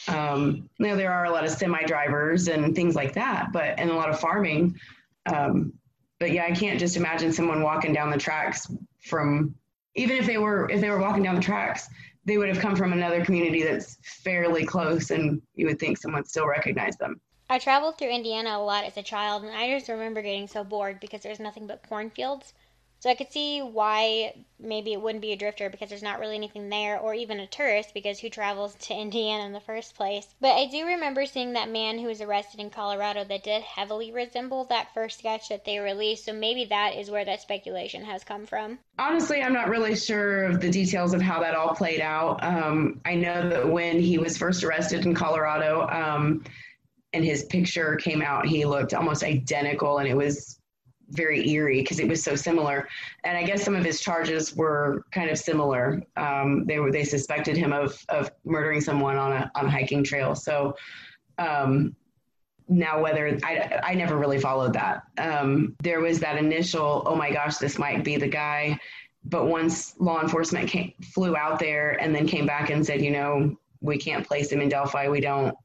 Um, 0.08 0.70
you 0.78 0.88
know, 0.88 0.96
there 0.96 1.12
are 1.12 1.26
a 1.26 1.32
lot 1.32 1.44
of 1.44 1.52
semi 1.52 1.84
drivers 1.84 2.48
and 2.48 2.76
things 2.76 2.96
like 2.96 3.14
that, 3.14 3.52
but 3.52 3.78
and 3.78 3.90
a 3.90 3.96
lot 3.96 4.10
of 4.10 4.20
farming. 4.20 4.80
Um, 5.26 5.74
but 6.20 6.32
yeah, 6.32 6.46
I 6.46 6.52
can't 6.52 6.80
just 6.80 6.98
imagine 6.98 7.32
someone 7.32 7.64
walking 7.64 7.94
down 7.94 8.10
the 8.10 8.18
tracks 8.18 8.72
from 9.02 9.56
even 9.96 10.18
if 10.18 10.26
they 10.26 10.38
were 10.38 10.70
if 10.70 10.82
they 10.82 10.90
were 10.90 11.00
walking 11.00 11.24
down 11.24 11.36
the 11.36 11.42
tracks, 11.42 11.90
they 12.26 12.38
would 12.38 12.50
have 12.50 12.60
come 12.60 12.76
from 12.76 12.94
another 12.94 13.24
community 13.24 13.64
that's 13.64 13.98
fairly 14.24 14.66
close, 14.66 15.12
and 15.12 15.42
you 15.56 15.66
would 15.68 15.80
think 15.80 15.98
someone 15.98 16.26
still 16.26 16.48
recognized 16.48 17.00
them. 17.00 17.20
I 17.50 17.58
traveled 17.58 17.98
through 17.98 18.10
Indiana 18.10 18.52
a 18.52 18.64
lot 18.64 18.84
as 18.84 18.96
a 18.98 19.04
child, 19.04 19.44
and 19.44 19.56
I 19.56 19.76
just 19.76 19.90
remember 19.90 20.22
getting 20.22 20.48
so 20.48 20.64
bored 20.64 21.00
because 21.00 21.24
there's 21.24 21.40
nothing 21.40 21.66
but 21.66 21.88
cornfields. 21.88 22.54
So 23.00 23.10
I 23.10 23.16
could 23.16 23.32
see 23.32 23.62
why 23.62 24.34
maybe 24.60 24.92
it 24.92 25.02
wouldn't 25.02 25.22
be 25.22 25.32
a 25.32 25.38
drifter 25.38 25.70
because 25.70 25.88
there's 25.88 26.04
not 26.04 26.20
really 26.20 26.36
anything 26.36 26.68
there, 26.68 27.00
or 27.00 27.14
even 27.14 27.40
a 27.40 27.48
tourist 27.48 27.94
because 27.94 28.20
who 28.20 28.30
travels 28.30 28.76
to 28.76 28.94
Indiana 29.00 29.46
in 29.46 29.54
the 29.54 29.62
first 29.62 29.96
place. 29.96 30.28
But 30.42 30.58
I 30.58 30.68
do 30.68 30.86
remember 30.86 31.26
seeing 31.26 31.54
that 31.54 31.70
man 31.70 31.98
who 31.98 32.08
was 32.08 32.20
arrested 32.20 32.60
in 32.60 32.70
Colorado 32.70 33.24
that 33.24 33.44
did 33.44 33.62
heavily 33.62 34.12
resemble 34.12 34.66
that 34.66 34.94
first 34.94 35.20
sketch 35.20 35.48
that 35.48 35.64
they 35.64 35.80
released. 35.80 36.26
So 36.26 36.34
maybe 36.34 36.66
that 36.66 36.96
is 36.96 37.10
where 37.10 37.24
that 37.24 37.42
speculation 37.42 38.04
has 38.04 38.24
come 38.26 38.46
from. 38.46 38.80
Honestly, 38.98 39.42
I'm 39.42 39.54
not 39.54 39.70
really 39.70 39.96
sure 39.96 40.44
of 40.44 40.60
the 40.60 40.70
details 40.70 41.14
of 41.14 41.22
how 41.22 41.40
that 41.40 41.56
all 41.56 41.74
played 41.74 42.02
out. 42.02 42.44
Um, 42.44 43.00
I 43.06 43.16
know 43.16 43.48
that 43.48 43.70
when 43.70 44.00
he 44.00 44.18
was 44.18 44.38
first 44.38 44.64
arrested 44.64 45.06
in 45.06 45.16
Colorado, 45.16 45.88
um, 45.88 46.44
and 47.14 47.24
his 47.26 47.46
picture 47.46 47.96
came 47.96 48.22
out, 48.22 48.46
he 48.46 48.66
looked 48.66 48.94
almost 48.94 49.24
identical, 49.24 49.98
and 49.98 50.08
it 50.08 50.16
was 50.16 50.59
very 51.12 51.48
eerie 51.50 51.82
because 51.82 52.00
it 52.00 52.08
was 52.08 52.24
so 52.24 52.36
similar. 52.36 52.88
And 53.24 53.38
I 53.38 53.44
guess 53.44 53.64
some 53.64 53.76
of 53.76 53.84
his 53.84 54.02
charges 54.02 54.56
were 54.56 55.06
kind 55.12 55.30
of 55.30 55.38
similar. 55.38 56.02
Um, 56.16 56.66
they 56.66 56.80
were 56.80 56.92
they 56.92 57.04
suspected 57.04 57.58
him 57.58 57.74
of 57.74 58.04
of 58.10 58.32
murdering 58.46 58.82
someone 58.82 59.18
on 59.18 59.32
a 59.34 59.52
on 59.56 59.66
a 59.66 59.70
hiking 59.70 60.04
trail. 60.04 60.36
So 60.36 60.76
um, 61.38 61.96
now 62.68 63.02
whether 63.02 63.38
I 63.44 63.80
I 63.84 63.94
never 63.96 64.18
really 64.18 64.40
followed 64.40 64.74
that. 64.74 65.04
Um, 65.18 65.76
there 65.82 66.02
was 66.02 66.20
that 66.20 66.38
initial 66.38 67.04
oh 67.06 67.16
my 67.16 67.32
gosh 67.32 67.58
this 67.58 67.78
might 67.78 68.04
be 68.04 68.18
the 68.18 68.28
guy, 68.28 68.80
but 69.26 69.48
once 69.48 69.96
law 70.00 70.22
enforcement 70.22 70.70
came, 70.70 70.94
flew 71.14 71.36
out 71.36 71.60
there 71.60 72.02
and 72.02 72.14
then 72.14 72.28
came 72.28 72.46
back 72.46 72.70
and 72.70 72.86
said 72.86 73.02
you 73.02 73.12
know 73.12 73.58
we 73.82 73.98
can't 73.98 74.28
place 74.28 74.52
him 74.52 74.62
in 74.62 74.70
Delphi 74.70 75.08
we 75.08 75.22
don't 75.22 75.56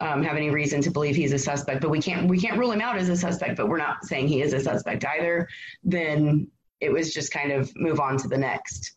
um, 0.00 0.22
have 0.22 0.36
any 0.36 0.50
reason 0.50 0.80
to 0.82 0.90
believe 0.90 1.14
he's 1.14 1.32
a 1.32 1.38
suspect, 1.38 1.80
but 1.80 1.90
we 1.90 2.00
can't 2.00 2.28
we 2.28 2.40
can't 2.40 2.58
rule 2.58 2.72
him 2.72 2.80
out 2.80 2.96
as 2.96 3.08
a 3.08 3.16
suspect, 3.16 3.56
but 3.56 3.68
we're 3.68 3.78
not 3.78 4.04
saying 4.04 4.28
he 4.28 4.42
is 4.42 4.52
a 4.52 4.60
suspect 4.60 5.04
either. 5.04 5.48
Then 5.84 6.48
it 6.80 6.90
was 6.90 7.12
just 7.12 7.32
kind 7.32 7.52
of 7.52 7.70
move 7.76 8.00
on 8.00 8.16
to 8.18 8.28
the 8.28 8.38
next. 8.38 8.92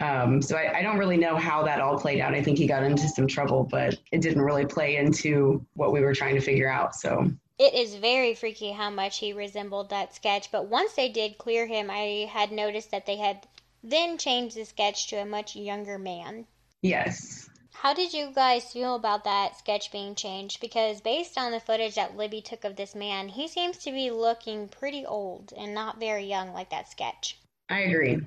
Um, 0.00 0.42
so 0.42 0.56
I, 0.56 0.78
I, 0.78 0.82
don't 0.82 0.98
really 0.98 1.16
know 1.16 1.36
how 1.36 1.62
that 1.62 1.80
all 1.80 1.96
played 1.96 2.20
out. 2.20 2.34
I 2.34 2.42
think 2.42 2.58
he 2.58 2.66
got 2.66 2.82
into 2.82 3.06
some 3.06 3.28
trouble, 3.28 3.62
but 3.62 3.96
it 4.10 4.20
didn't 4.20 4.42
really 4.42 4.66
play 4.66 4.96
into 4.96 5.64
what 5.74 5.92
we 5.92 6.00
were 6.00 6.12
trying 6.12 6.34
to 6.34 6.40
figure 6.40 6.68
out. 6.68 6.96
So 6.96 7.30
it 7.56 7.74
is 7.74 7.94
very 7.94 8.34
freaky 8.34 8.72
how 8.72 8.90
much 8.90 9.18
he 9.18 9.32
resembled 9.32 9.90
that 9.90 10.12
sketch. 10.12 10.50
But 10.50 10.66
once 10.66 10.94
they 10.94 11.08
did 11.08 11.38
clear 11.38 11.68
him, 11.68 11.88
I 11.88 12.28
had 12.28 12.50
noticed 12.50 12.90
that 12.90 13.06
they 13.06 13.16
had 13.16 13.46
then 13.84 14.18
changed 14.18 14.56
the 14.56 14.64
sketch 14.64 15.08
to 15.10 15.16
a 15.16 15.24
much 15.24 15.54
younger 15.54 15.98
man. 15.98 16.46
Yes. 16.80 17.48
How 17.82 17.94
did 17.94 18.12
you 18.12 18.30
guys 18.32 18.72
feel 18.72 18.94
about 18.94 19.24
that 19.24 19.58
sketch 19.58 19.90
being 19.90 20.14
changed? 20.14 20.60
Because 20.60 21.00
based 21.00 21.36
on 21.36 21.50
the 21.50 21.58
footage 21.58 21.96
that 21.96 22.16
Libby 22.16 22.40
took 22.40 22.62
of 22.62 22.76
this 22.76 22.94
man, 22.94 23.26
he 23.26 23.48
seems 23.48 23.76
to 23.78 23.90
be 23.90 24.12
looking 24.12 24.68
pretty 24.68 25.04
old 25.04 25.52
and 25.56 25.74
not 25.74 25.98
very 25.98 26.24
young 26.24 26.52
like 26.52 26.70
that 26.70 26.88
sketch. 26.88 27.40
I 27.68 27.80
agree. 27.80 28.20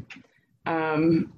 Um, 0.66 1.32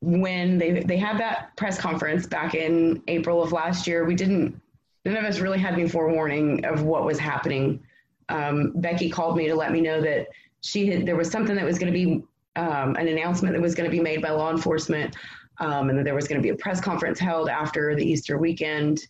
when 0.00 0.58
they 0.58 0.84
they 0.84 0.96
had 0.96 1.18
that 1.18 1.56
press 1.56 1.76
conference 1.76 2.24
back 2.24 2.54
in 2.54 3.02
April 3.08 3.42
of 3.42 3.50
last 3.50 3.88
year, 3.88 4.04
we 4.04 4.14
didn't 4.14 4.62
none 5.04 5.16
of 5.16 5.24
us 5.24 5.40
really 5.40 5.58
had 5.58 5.74
any 5.74 5.88
forewarning 5.88 6.64
of 6.64 6.84
what 6.84 7.04
was 7.04 7.18
happening. 7.18 7.82
Um, 8.28 8.74
Becky 8.76 9.10
called 9.10 9.36
me 9.36 9.48
to 9.48 9.56
let 9.56 9.72
me 9.72 9.80
know 9.80 10.00
that 10.00 10.28
she 10.60 10.86
had 10.86 11.04
there 11.04 11.16
was 11.16 11.32
something 11.32 11.56
that 11.56 11.64
was 11.64 11.80
going 11.80 11.92
to 11.92 11.98
be 11.98 12.22
um, 12.54 12.94
an 12.94 13.08
announcement 13.08 13.56
that 13.56 13.60
was 13.60 13.74
going 13.74 13.90
to 13.90 13.96
be 13.96 14.00
made 14.00 14.22
by 14.22 14.30
law 14.30 14.52
enforcement 14.52 15.16
um, 15.60 15.90
and 15.90 15.98
that 15.98 16.04
there 16.04 16.14
was 16.14 16.28
going 16.28 16.40
to 16.40 16.42
be 16.42 16.50
a 16.50 16.56
press 16.56 16.80
conference 16.80 17.18
held 17.18 17.48
after 17.48 17.94
the 17.94 18.04
Easter 18.04 18.38
weekend, 18.38 19.00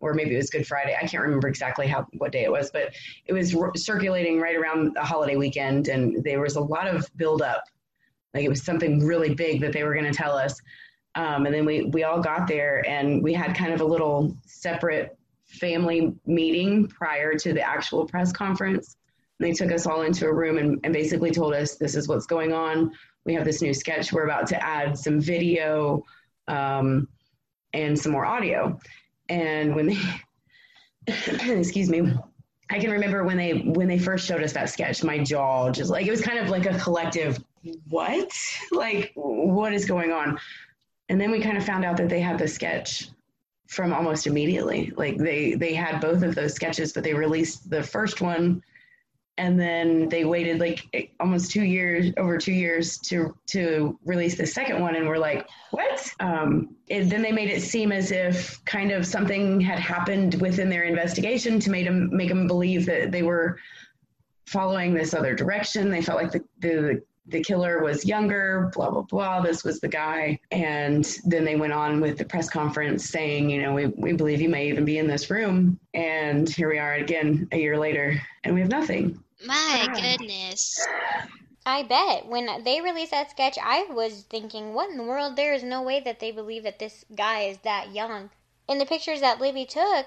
or 0.00 0.14
maybe 0.14 0.34
it 0.34 0.36
was 0.36 0.50
Good 0.50 0.66
Friday. 0.66 0.96
I 1.00 1.06
can't 1.06 1.22
remember 1.22 1.48
exactly 1.48 1.86
how 1.86 2.06
what 2.18 2.32
day 2.32 2.44
it 2.44 2.52
was, 2.52 2.70
but 2.70 2.94
it 3.26 3.32
was 3.32 3.54
r- 3.54 3.72
circulating 3.74 4.40
right 4.40 4.56
around 4.56 4.94
the 4.94 5.02
holiday 5.02 5.36
weekend, 5.36 5.88
and 5.88 6.22
there 6.22 6.40
was 6.40 6.56
a 6.56 6.60
lot 6.60 6.86
of 6.86 7.08
buildup. 7.16 7.64
Like 8.34 8.44
it 8.44 8.48
was 8.48 8.62
something 8.62 9.04
really 9.04 9.34
big 9.34 9.60
that 9.60 9.72
they 9.72 9.84
were 9.84 9.94
going 9.94 10.10
to 10.10 10.16
tell 10.16 10.36
us. 10.36 10.60
Um, 11.14 11.46
and 11.46 11.54
then 11.54 11.64
we 11.64 11.84
we 11.84 12.04
all 12.04 12.20
got 12.20 12.46
there, 12.46 12.84
and 12.86 13.22
we 13.22 13.32
had 13.32 13.56
kind 13.56 13.72
of 13.72 13.80
a 13.80 13.84
little 13.84 14.36
separate 14.44 15.16
family 15.46 16.12
meeting 16.26 16.88
prior 16.88 17.34
to 17.34 17.52
the 17.52 17.62
actual 17.62 18.06
press 18.06 18.32
conference. 18.32 18.96
And 19.38 19.48
they 19.48 19.52
took 19.52 19.72
us 19.72 19.86
all 19.86 20.02
into 20.02 20.26
a 20.26 20.32
room 20.32 20.58
and, 20.58 20.80
and 20.84 20.92
basically 20.92 21.30
told 21.30 21.54
us 21.54 21.76
this 21.76 21.94
is 21.94 22.08
what's 22.08 22.26
going 22.26 22.52
on 22.52 22.92
we 23.24 23.34
have 23.34 23.44
this 23.44 23.62
new 23.62 23.74
sketch. 23.74 24.12
We're 24.12 24.24
about 24.24 24.46
to 24.48 24.64
add 24.64 24.98
some 24.98 25.20
video 25.20 26.04
um, 26.48 27.08
and 27.72 27.98
some 27.98 28.12
more 28.12 28.26
audio. 28.26 28.78
And 29.28 29.74
when 29.74 29.86
they, 29.86 29.98
excuse 31.58 31.88
me, 31.88 32.12
I 32.70 32.78
can 32.78 32.90
remember 32.90 33.24
when 33.24 33.36
they 33.36 33.52
when 33.58 33.88
they 33.88 33.98
first 33.98 34.26
showed 34.26 34.42
us 34.42 34.52
that 34.52 34.70
sketch, 34.70 35.04
my 35.04 35.18
jaw 35.18 35.70
just 35.70 35.90
like 35.90 36.06
it 36.06 36.10
was 36.10 36.22
kind 36.22 36.38
of 36.38 36.48
like 36.48 36.66
a 36.66 36.78
collective 36.78 37.42
what? 37.88 38.30
Like, 38.72 39.12
what 39.14 39.72
is 39.72 39.84
going 39.84 40.12
on? 40.12 40.38
And 41.08 41.20
then 41.20 41.30
we 41.30 41.40
kind 41.40 41.56
of 41.56 41.64
found 41.64 41.84
out 41.84 41.96
that 41.98 42.08
they 42.08 42.20
had 42.20 42.38
the 42.38 42.48
sketch 42.48 43.08
from 43.68 43.92
almost 43.92 44.26
immediately. 44.26 44.92
Like 44.96 45.16
they 45.18 45.54
they 45.54 45.74
had 45.74 46.00
both 46.00 46.22
of 46.22 46.34
those 46.34 46.54
sketches, 46.54 46.92
but 46.92 47.04
they 47.04 47.14
released 47.14 47.70
the 47.70 47.82
first 47.82 48.20
one 48.20 48.62
and 49.36 49.58
then 49.58 50.08
they 50.08 50.24
waited 50.24 50.60
like 50.60 51.10
almost 51.18 51.50
two 51.50 51.64
years 51.64 52.12
over 52.18 52.38
two 52.38 52.52
years 52.52 52.98
to 52.98 53.36
to 53.46 53.98
release 54.04 54.36
the 54.36 54.46
second 54.46 54.80
one 54.80 54.94
and 54.94 55.08
we're 55.08 55.18
like 55.18 55.48
what? 55.72 56.08
Um, 56.20 56.76
then 56.88 57.20
they 57.20 57.32
made 57.32 57.50
it 57.50 57.60
seem 57.60 57.90
as 57.90 58.12
if 58.12 58.64
kind 58.64 58.92
of 58.92 59.04
something 59.04 59.60
had 59.60 59.78
happened 59.78 60.40
within 60.40 60.68
their 60.68 60.84
investigation 60.84 61.58
to 61.60 61.70
make 61.70 61.84
them 61.84 62.08
make 62.12 62.28
them 62.28 62.46
believe 62.46 62.86
that 62.86 63.10
they 63.10 63.22
were 63.22 63.58
following 64.46 64.94
this 64.94 65.14
other 65.14 65.34
direction. 65.34 65.90
They 65.90 66.02
felt 66.02 66.22
like 66.22 66.32
the, 66.32 66.44
the 66.60 67.02
the 67.26 67.42
killer 67.42 67.82
was 67.82 68.04
younger, 68.04 68.70
blah, 68.74 68.90
blah, 68.90 69.02
blah. 69.02 69.40
This 69.40 69.64
was 69.64 69.80
the 69.80 69.88
guy. 69.88 70.38
And 70.50 71.04
then 71.24 71.44
they 71.44 71.56
went 71.56 71.72
on 71.72 72.00
with 72.00 72.18
the 72.18 72.24
press 72.24 72.50
conference 72.50 73.08
saying, 73.08 73.48
you 73.50 73.62
know, 73.62 73.72
we, 73.72 73.86
we 73.86 74.12
believe 74.12 74.40
he 74.40 74.46
may 74.46 74.68
even 74.68 74.84
be 74.84 74.98
in 74.98 75.06
this 75.06 75.30
room. 75.30 75.78
And 75.94 76.48
here 76.48 76.68
we 76.68 76.78
are 76.78 76.94
again 76.94 77.48
a 77.52 77.58
year 77.58 77.78
later, 77.78 78.20
and 78.44 78.54
we 78.54 78.60
have 78.60 78.70
nothing. 78.70 79.18
My 79.46 79.88
goodness. 79.94 80.86
I 81.66 81.82
bet. 81.82 82.26
When 82.26 82.62
they 82.62 82.82
released 82.82 83.12
that 83.12 83.30
sketch, 83.30 83.56
I 83.62 83.86
was 83.90 84.26
thinking, 84.28 84.74
what 84.74 84.90
in 84.90 84.98
the 84.98 85.04
world? 85.04 85.36
There 85.36 85.54
is 85.54 85.62
no 85.62 85.82
way 85.82 86.00
that 86.00 86.20
they 86.20 86.30
believe 86.30 86.64
that 86.64 86.78
this 86.78 87.04
guy 87.14 87.42
is 87.42 87.58
that 87.58 87.94
young. 87.94 88.30
In 88.68 88.78
the 88.78 88.86
pictures 88.86 89.20
that 89.20 89.40
Libby 89.40 89.64
took, 89.64 90.06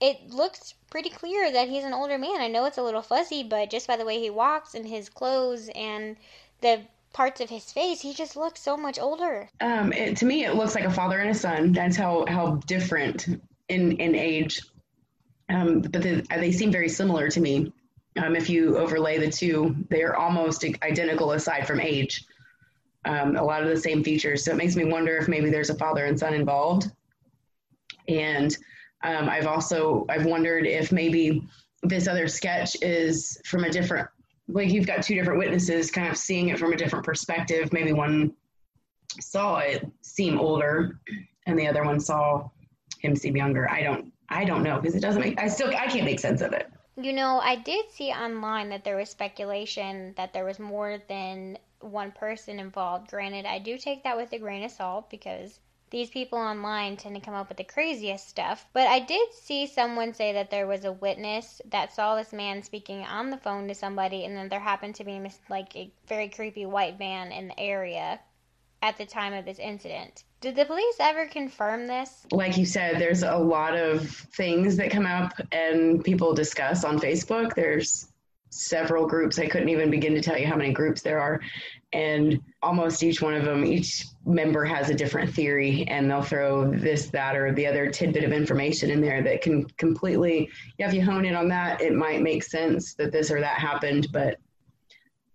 it 0.00 0.30
looks 0.30 0.74
pretty 0.90 1.10
clear 1.10 1.50
that 1.50 1.68
he's 1.68 1.84
an 1.84 1.94
older 1.94 2.18
man. 2.18 2.40
I 2.40 2.48
know 2.48 2.64
it's 2.66 2.76
a 2.76 2.82
little 2.82 3.02
fuzzy, 3.02 3.42
but 3.42 3.70
just 3.70 3.86
by 3.86 3.96
the 3.96 4.04
way 4.04 4.18
he 4.18 4.30
walks 4.30 4.74
and 4.74 4.86
his 4.86 5.08
clothes 5.08 5.70
and 5.74 6.16
the 6.62 6.80
parts 7.12 7.40
of 7.40 7.50
his 7.50 7.70
face, 7.72 8.00
he 8.00 8.14
just 8.14 8.36
looks 8.36 8.60
so 8.60 8.76
much 8.76 8.98
older. 8.98 9.48
Um, 9.60 9.92
it, 9.92 10.16
to 10.18 10.24
me, 10.24 10.44
it 10.44 10.54
looks 10.54 10.74
like 10.74 10.84
a 10.84 10.90
father 10.90 11.18
and 11.18 11.30
a 11.30 11.34
son. 11.34 11.72
That's 11.72 11.96
how 11.96 12.24
how 12.28 12.56
different 12.66 13.28
in 13.68 13.92
in 13.92 14.14
age. 14.14 14.62
Um, 15.48 15.82
but 15.82 16.02
the, 16.02 16.26
they 16.30 16.52
seem 16.52 16.72
very 16.72 16.88
similar 16.88 17.28
to 17.28 17.40
me. 17.40 17.72
Um, 18.16 18.36
if 18.36 18.48
you 18.48 18.78
overlay 18.78 19.18
the 19.18 19.30
two, 19.30 19.76
they 19.90 20.02
are 20.02 20.16
almost 20.16 20.64
identical 20.82 21.32
aside 21.32 21.66
from 21.66 21.80
age. 21.80 22.24
Um, 23.04 23.36
a 23.36 23.42
lot 23.42 23.62
of 23.62 23.68
the 23.68 23.76
same 23.76 24.04
features. 24.04 24.44
So 24.44 24.52
it 24.52 24.56
makes 24.56 24.76
me 24.76 24.84
wonder 24.84 25.16
if 25.16 25.28
maybe 25.28 25.50
there's 25.50 25.70
a 25.70 25.74
father 25.74 26.04
and 26.04 26.18
son 26.18 26.34
involved. 26.34 26.90
And 28.08 28.56
um, 29.02 29.28
I've 29.28 29.46
also 29.46 30.06
I've 30.08 30.26
wondered 30.26 30.66
if 30.66 30.92
maybe 30.92 31.42
this 31.82 32.06
other 32.06 32.28
sketch 32.28 32.76
is 32.80 33.40
from 33.44 33.64
a 33.64 33.70
different 33.70 34.08
like 34.48 34.70
you've 34.70 34.86
got 34.86 35.02
two 35.02 35.14
different 35.14 35.38
witnesses 35.38 35.90
kind 35.90 36.08
of 36.08 36.16
seeing 36.16 36.48
it 36.48 36.58
from 36.58 36.72
a 36.72 36.76
different 36.76 37.04
perspective. 37.04 37.72
Maybe 37.72 37.92
one 37.92 38.32
saw 39.20 39.58
it 39.58 39.86
seem 40.00 40.38
older 40.38 41.00
and 41.46 41.58
the 41.58 41.66
other 41.66 41.84
one 41.84 42.00
saw 42.00 42.48
him 42.98 43.16
seem 43.16 43.36
younger. 43.36 43.70
I 43.70 43.82
don't 43.82 44.12
I 44.28 44.44
don't 44.44 44.62
know 44.62 44.80
because 44.80 44.94
it 44.94 45.00
doesn't 45.00 45.20
make 45.20 45.40
I 45.40 45.48
still 45.48 45.68
I 45.68 45.86
can't 45.86 46.04
make 46.04 46.20
sense 46.20 46.40
of 46.40 46.52
it. 46.52 46.70
You 46.96 47.12
know, 47.12 47.40
I 47.40 47.56
did 47.56 47.90
see 47.90 48.10
online 48.10 48.68
that 48.68 48.84
there 48.84 48.96
was 48.96 49.08
speculation 49.08 50.14
that 50.16 50.32
there 50.32 50.44
was 50.44 50.58
more 50.58 50.98
than 51.08 51.58
one 51.80 52.12
person 52.12 52.60
involved. 52.60 53.08
Granted, 53.08 53.46
I 53.46 53.58
do 53.58 53.78
take 53.78 54.04
that 54.04 54.16
with 54.16 54.32
a 54.32 54.38
grain 54.38 54.62
of 54.64 54.70
salt 54.70 55.10
because 55.10 55.58
these 55.92 56.10
people 56.10 56.38
online 56.38 56.96
tend 56.96 57.14
to 57.14 57.20
come 57.20 57.34
up 57.34 57.48
with 57.48 57.58
the 57.58 57.64
craziest 57.64 58.28
stuff. 58.28 58.66
But 58.72 58.88
I 58.88 58.98
did 58.98 59.32
see 59.34 59.66
someone 59.66 60.14
say 60.14 60.32
that 60.32 60.50
there 60.50 60.66
was 60.66 60.84
a 60.84 60.92
witness 60.92 61.60
that 61.70 61.94
saw 61.94 62.16
this 62.16 62.32
man 62.32 62.62
speaking 62.62 63.04
on 63.04 63.30
the 63.30 63.36
phone 63.36 63.68
to 63.68 63.74
somebody, 63.74 64.24
and 64.24 64.34
then 64.34 64.48
there 64.48 64.58
happened 64.58 64.96
to 64.96 65.04
be 65.04 65.20
like 65.48 65.76
a 65.76 65.92
very 66.08 66.28
creepy 66.28 66.66
white 66.66 66.98
van 66.98 67.30
in 67.30 67.48
the 67.48 67.60
area 67.60 68.18
at 68.80 68.96
the 68.96 69.06
time 69.06 69.34
of 69.34 69.44
this 69.44 69.58
incident. 69.58 70.24
Did 70.40 70.56
the 70.56 70.64
police 70.64 70.96
ever 70.98 71.26
confirm 71.26 71.86
this? 71.86 72.26
Like 72.32 72.56
you 72.56 72.66
said, 72.66 72.98
there's 72.98 73.22
a 73.22 73.36
lot 73.36 73.76
of 73.76 74.08
things 74.08 74.76
that 74.78 74.90
come 74.90 75.06
up 75.06 75.34
and 75.52 76.02
people 76.02 76.34
discuss 76.34 76.84
on 76.84 76.98
Facebook. 76.98 77.54
There's 77.54 78.08
several 78.50 79.06
groups. 79.06 79.38
I 79.38 79.46
couldn't 79.46 79.68
even 79.68 79.90
begin 79.90 80.14
to 80.14 80.20
tell 80.20 80.36
you 80.36 80.46
how 80.46 80.56
many 80.56 80.72
groups 80.72 81.02
there 81.02 81.20
are. 81.20 81.40
And 81.92 82.40
almost 82.62 83.02
each 83.02 83.20
one 83.20 83.34
of 83.34 83.44
them, 83.44 83.64
each 83.64 84.06
member 84.24 84.64
has 84.64 84.88
a 84.88 84.94
different 84.94 85.34
theory, 85.34 85.84
and 85.88 86.10
they'll 86.10 86.22
throw 86.22 86.70
this, 86.70 87.06
that, 87.06 87.36
or 87.36 87.52
the 87.52 87.66
other 87.66 87.90
tidbit 87.90 88.24
of 88.24 88.32
information 88.32 88.90
in 88.90 89.00
there 89.00 89.22
that 89.22 89.42
can 89.42 89.64
completely, 89.78 90.48
yeah, 90.78 90.88
if 90.88 90.94
you 90.94 91.04
hone 91.04 91.24
in 91.24 91.34
on 91.34 91.48
that, 91.48 91.80
it 91.80 91.94
might 91.94 92.22
make 92.22 92.42
sense 92.44 92.94
that 92.94 93.10
this 93.10 93.30
or 93.30 93.40
that 93.40 93.58
happened, 93.58 94.06
but 94.12 94.38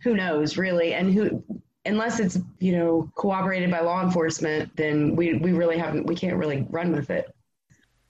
who 0.02 0.16
knows 0.16 0.58
really? 0.58 0.94
And 0.94 1.14
who, 1.14 1.44
unless 1.86 2.20
it's, 2.20 2.40
you 2.60 2.72
know, 2.72 3.12
corroborated 3.16 3.72
by 3.72 3.82
law 3.82 4.02
enforcement, 4.02 4.74
then 4.76 5.16
we, 5.16 5.34
we 5.36 5.52
really 5.52 5.78
haven't, 5.78 6.06
we 6.06 6.16
can't 6.16 6.38
really 6.38 6.66
run 6.70 6.94
with 6.94 7.10
it. 7.10 7.34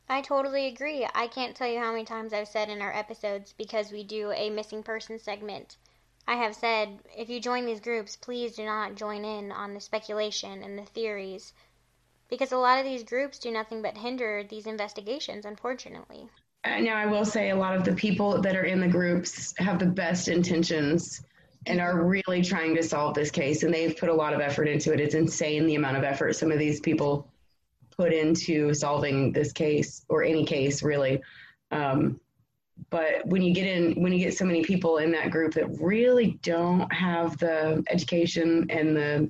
I 0.09 0.21
totally 0.21 0.67
agree. 0.67 1.07
I 1.15 1.27
can't 1.27 1.55
tell 1.55 1.67
you 1.67 1.79
how 1.79 1.91
many 1.91 2.05
times 2.05 2.33
I've 2.33 2.47
said 2.47 2.69
in 2.69 2.81
our 2.81 2.93
episodes 2.93 3.53
because 3.57 3.91
we 3.91 4.03
do 4.03 4.31
a 4.31 4.49
missing 4.49 4.83
person 4.83 5.19
segment. 5.19 5.77
I 6.27 6.35
have 6.35 6.55
said 6.55 6.99
if 7.17 7.29
you 7.29 7.39
join 7.39 7.65
these 7.65 7.79
groups, 7.79 8.15
please 8.15 8.55
do 8.55 8.65
not 8.65 8.95
join 8.95 9.23
in 9.23 9.51
on 9.51 9.73
the 9.73 9.79
speculation 9.79 10.61
and 10.61 10.77
the 10.77 10.83
theories 10.83 11.53
because 12.29 12.51
a 12.51 12.57
lot 12.57 12.79
of 12.79 12.85
these 12.85 13.03
groups 13.03 13.39
do 13.39 13.51
nothing 13.51 13.81
but 13.81 13.97
hinder 13.97 14.43
these 14.43 14.67
investigations, 14.67 15.45
unfortunately. 15.45 16.27
Now, 16.65 16.97
I 16.97 17.05
will 17.05 17.23
say 17.23 17.49
a 17.49 17.55
lot 17.55 17.77
of 17.77 17.85
the 17.85 17.93
people 17.93 18.41
that 18.41 18.57
are 18.57 18.63
in 18.63 18.81
the 18.81 18.87
groups 18.87 19.53
have 19.57 19.79
the 19.79 19.85
best 19.85 20.27
intentions 20.27 21.23
and 21.65 21.79
are 21.79 22.05
really 22.05 22.41
trying 22.41 22.75
to 22.75 22.83
solve 22.83 23.13
this 23.13 23.31
case, 23.31 23.63
and 23.63 23.73
they've 23.73 23.95
put 23.95 24.09
a 24.09 24.13
lot 24.13 24.33
of 24.33 24.41
effort 24.41 24.67
into 24.67 24.93
it. 24.93 24.99
It's 24.99 25.15
insane 25.15 25.65
the 25.65 25.75
amount 25.75 25.97
of 25.97 26.03
effort 26.03 26.35
some 26.35 26.51
of 26.51 26.59
these 26.59 26.81
people 26.81 27.31
put 27.97 28.13
into 28.13 28.73
solving 28.73 29.31
this 29.31 29.53
case 29.53 30.05
or 30.09 30.23
any 30.23 30.45
case 30.45 30.83
really. 30.83 31.21
Um, 31.71 32.19
but 32.89 33.25
when 33.25 33.41
you 33.41 33.53
get 33.53 33.67
in, 33.67 34.01
when 34.01 34.13
you 34.13 34.19
get 34.19 34.37
so 34.37 34.45
many 34.45 34.63
people 34.63 34.97
in 34.97 35.11
that 35.11 35.31
group 35.31 35.53
that 35.53 35.67
really 35.79 36.39
don't 36.41 36.91
have 36.93 37.37
the 37.37 37.83
education 37.89 38.65
and 38.69 38.95
the 38.95 39.29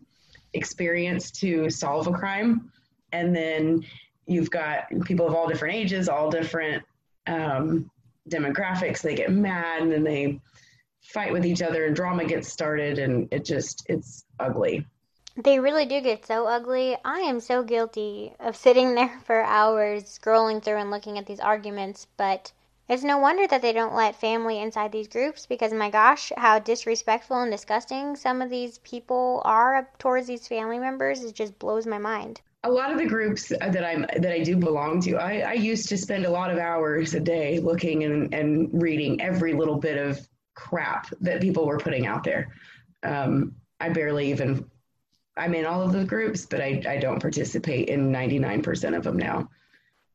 experience 0.54 1.32
to 1.32 1.70
solve 1.70 2.08
a 2.08 2.12
crime, 2.12 2.72
and 3.12 3.36
then 3.36 3.86
you've 4.26 4.52
got 4.52 4.86
people 5.06 5.28
of 5.28 5.34
all 5.34 5.48
different 5.48 5.76
ages, 5.76 6.10
all 6.10 6.30
different 6.30 6.84
um, 7.26 7.90
demographics, 8.30 9.02
they 9.02 9.16
get 9.16 9.32
mad 9.32 9.82
and 9.82 9.92
then 9.92 10.04
they 10.04 10.40
fight 11.02 11.32
with 11.32 11.46
each 11.46 11.62
other 11.62 11.86
and 11.86 11.96
drama 11.96 12.26
gets 12.26 12.50
started 12.50 13.00
and 13.00 13.30
it 13.32 13.46
just 13.46 13.86
it's 13.88 14.26
ugly 14.42 14.86
they 15.44 15.60
really 15.60 15.86
do 15.86 16.02
get 16.02 16.26
so 16.26 16.48
ugly. 16.48 16.98
I 17.06 17.20
am 17.20 17.40
so 17.40 17.62
guilty 17.62 18.34
of 18.40 18.56
sitting 18.56 18.96
there 18.96 19.20
for 19.26 19.44
hours 19.44 20.04
scrolling 20.06 20.64
through 20.64 20.78
and 20.78 20.92
looking 20.92 21.18
at 21.18 21.28
these 21.28 21.40
arguments, 21.40 22.08
but 22.18 22.52
it's 22.89 23.04
no 23.04 23.17
wonder 23.17 23.45
that 23.47 23.62
they 23.62 23.73
don't 23.73 23.95
let 23.95 24.19
family 24.19 24.60
inside 24.60 24.91
these 24.91 25.08
groups 25.08 25.45
because 25.45 25.73
my 25.73 25.89
gosh, 25.89 26.32
how 26.38 26.60
disrespectful 26.60 27.41
and 27.41 27.52
disgusting 27.52 28.15
some 28.15 28.41
of 28.41 28.50
these 28.50 28.78
people 28.80 29.41
are 29.45 29.89
towards 30.00 30.28
these 30.28 30.47
family 30.47 30.80
members 30.80 31.23
it 31.23 31.36
just 31.36 31.58
blows 31.60 31.86
my 31.86 31.97
mind. 31.97 32.41
A 32.63 32.71
lot 32.71 32.91
of 32.91 32.97
the 32.97 33.06
groups 33.06 33.50
that 33.50 33.86
I'm 33.86 34.02
that 34.17 34.32
I 34.32 34.39
do 34.39 34.58
belong 34.58 35.02
to, 35.02 35.17
I, 35.17 35.39
I 35.39 35.54
used 35.54 35.89
to 35.89 35.97
spend 35.97 36.26
a 36.26 36.30
lot 36.30 36.52
of 36.52 36.58
hours 36.58 37.13
a 37.13 37.19
day 37.19 37.60
looking 37.60 38.04
and, 38.04 38.34
and 38.34 38.69
reading 38.82 39.21
every 39.21 39.54
little 39.54 39.78
bit 39.78 39.97
of 39.97 40.28
crap 40.56 41.08
that 41.21 41.41
people 41.41 41.65
were 41.65 41.78
putting 41.78 42.08
out 42.08 42.23
there. 42.23 42.54
Um, 43.04 43.56
I 43.80 43.89
barely 43.89 44.32
even 44.32 44.69
I'm 45.38 45.54
in 45.54 45.65
all 45.65 45.82
of 45.82 45.93
the 45.93 46.04
groups, 46.04 46.45
but 46.45 46.62
I, 46.62 46.82
I 46.88 46.97
don't 46.97 47.21
participate 47.21 47.89
in 47.89 48.12
99% 48.12 48.97
of 48.97 49.04
them 49.04 49.17
now. 49.17 49.50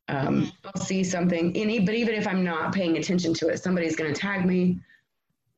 Um, 0.09 0.43
mm-hmm. 0.43 0.51
I'll 0.65 0.83
see 0.83 1.05
something, 1.05 1.57
any, 1.57 1.81
but 1.81 1.95
even 1.95 2.15
if 2.15 2.27
I'm 2.27 2.45
not 2.45 2.75
paying 2.75 2.97
attention 2.97 3.35
to 3.35 3.49
it, 3.49 3.63
somebody's 3.63 3.97
going 3.97 4.13
to 4.13 4.21
tag 4.21 4.45
me, 4.45 4.81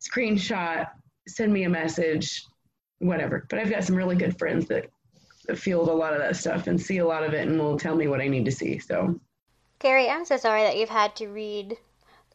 screenshot, 0.01 0.89
send 1.27 1.53
me 1.53 1.65
a 1.65 1.69
message, 1.69 2.45
whatever. 2.99 3.47
But 3.49 3.59
I've 3.59 3.71
got 3.71 3.85
some 3.85 3.97
really 3.97 4.17
good 4.17 4.39
friends 4.39 4.67
that, 4.69 4.91
that 5.47 5.59
field 5.59 5.89
a 5.89 5.93
lot 5.93 6.13
of 6.13 6.21
that 6.21 6.37
stuff 6.37 6.67
and 6.67 6.81
see 6.81 6.99
a 6.99 7.07
lot 7.07 7.25
of 7.25 7.33
it 7.33 7.49
and 7.49 7.59
will 7.59 7.79
tell 7.79 7.97
me 7.97 8.07
what 8.07 8.21
I 8.21 8.29
need 8.29 8.45
to 8.45 8.53
see. 8.53 8.79
So, 8.79 9.19
Carrie, 9.79 10.09
I'm 10.09 10.25
so 10.25 10.37
sorry 10.37 10.63
that 10.63 10.77
you've 10.77 10.89
had 10.89 11.17
to 11.17 11.29
read 11.29 11.77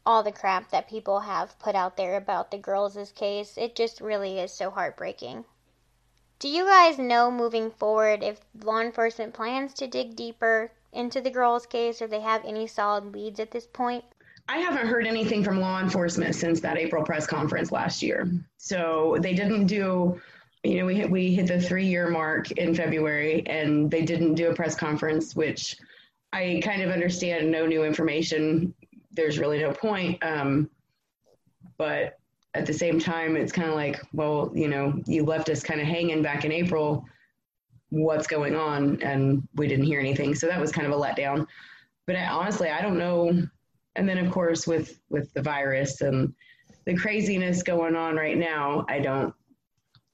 all 0.06 0.24
the 0.24 0.32
crap 0.32 0.72
that 0.72 0.90
people 0.90 1.20
have 1.20 1.58
put 1.60 1.76
out 1.76 1.96
there 1.96 2.18
about 2.18 2.52
the 2.52 2.58
girls' 2.58 3.12
case. 3.16 3.58
It 3.58 3.76
just 3.76 4.02
really 4.02 4.40
is 4.40 4.52
so 4.52 4.72
heartbreaking. 4.72 5.46
Do 6.40 6.48
you 6.48 6.66
guys 6.66 6.98
know 6.98 7.30
moving 7.30 7.70
forward 7.70 8.24
if 8.24 8.40
law 8.64 8.80
enforcement 8.80 9.34
plans 9.34 9.74
to 9.76 9.88
dig 9.88 10.16
deeper 10.16 10.72
into 10.94 11.22
the 11.22 11.30
girl's 11.30 11.66
case 11.66 12.02
or 12.02 12.08
they 12.08 12.22
have 12.22 12.44
any 12.46 12.68
solid 12.68 13.14
leads 13.14 13.40
at 13.40 13.52
this 13.52 13.68
point? 13.68 14.04
I 14.48 14.58
haven't 14.58 14.88
heard 14.88 15.06
anything 15.06 15.44
from 15.44 15.60
law 15.60 15.80
enforcement 15.80 16.34
since 16.34 16.60
that 16.62 16.78
April 16.78 17.04
press 17.04 17.28
conference 17.28 17.72
last 17.72 18.02
year. 18.02 18.32
So 18.58 19.18
they 19.22 19.36
didn't 19.36 19.68
do, 19.68 20.20
you 20.64 20.80
know, 20.80 20.86
we 20.86 20.96
hit, 20.96 21.12
we 21.12 21.36
hit 21.36 21.48
the 21.48 21.62
three 21.62 21.86
year 21.86 22.10
mark 22.10 22.50
in 22.52 22.74
February 22.74 23.44
and 23.46 23.92
they 23.92 24.02
didn't 24.02 24.34
do 24.36 24.50
a 24.50 24.56
press 24.56 24.74
conference, 24.76 25.36
which 25.36 25.78
I 26.34 26.62
kind 26.64 26.82
of 26.82 26.90
understand 26.90 27.52
no 27.52 27.68
new 27.68 27.84
information. 27.84 28.74
There's 29.12 29.38
really 29.38 29.60
no 29.60 29.72
point. 29.72 30.24
Um, 30.24 30.70
but 31.78 32.18
at 32.56 32.66
the 32.66 32.74
same 32.74 33.00
time, 33.00 33.38
it's 33.38 33.52
kind 33.52 33.70
of 33.70 33.76
like, 33.76 34.02
well, 34.14 34.52
you 34.56 34.68
know, 34.68 35.00
you 35.06 35.24
left 35.24 35.50
us 35.50 35.62
kind 35.62 35.80
of 35.80 35.86
hanging 35.86 36.24
back 36.24 36.44
in 36.44 36.52
April. 36.52 37.06
What's 37.90 38.28
going 38.28 38.56
on? 38.56 39.02
And 39.02 39.48
we 39.56 39.68
didn't 39.68 39.86
hear 39.86 40.00
anything. 40.00 40.36
So 40.36 40.48
that 40.48 40.60
was 40.60 40.72
kind 40.72 40.88
of 40.88 40.94
a 40.94 41.02
letdown. 41.02 41.48
But 42.06 42.16
I, 42.16 42.28
honestly, 42.28 42.70
I 42.70 42.82
don't 42.82 42.98
know. 42.98 43.48
And 43.96 44.08
then, 44.08 44.18
of 44.18 44.32
course, 44.32 44.68
with 44.68 45.00
with 45.10 45.34
the 45.34 45.42
virus 45.42 46.02
and 46.02 46.34
the 46.86 46.96
craziness 46.96 47.64
going 47.64 47.96
on 47.96 48.16
right 48.16 48.38
now, 48.38 48.86
I 48.88 49.00
don't, 49.00 49.34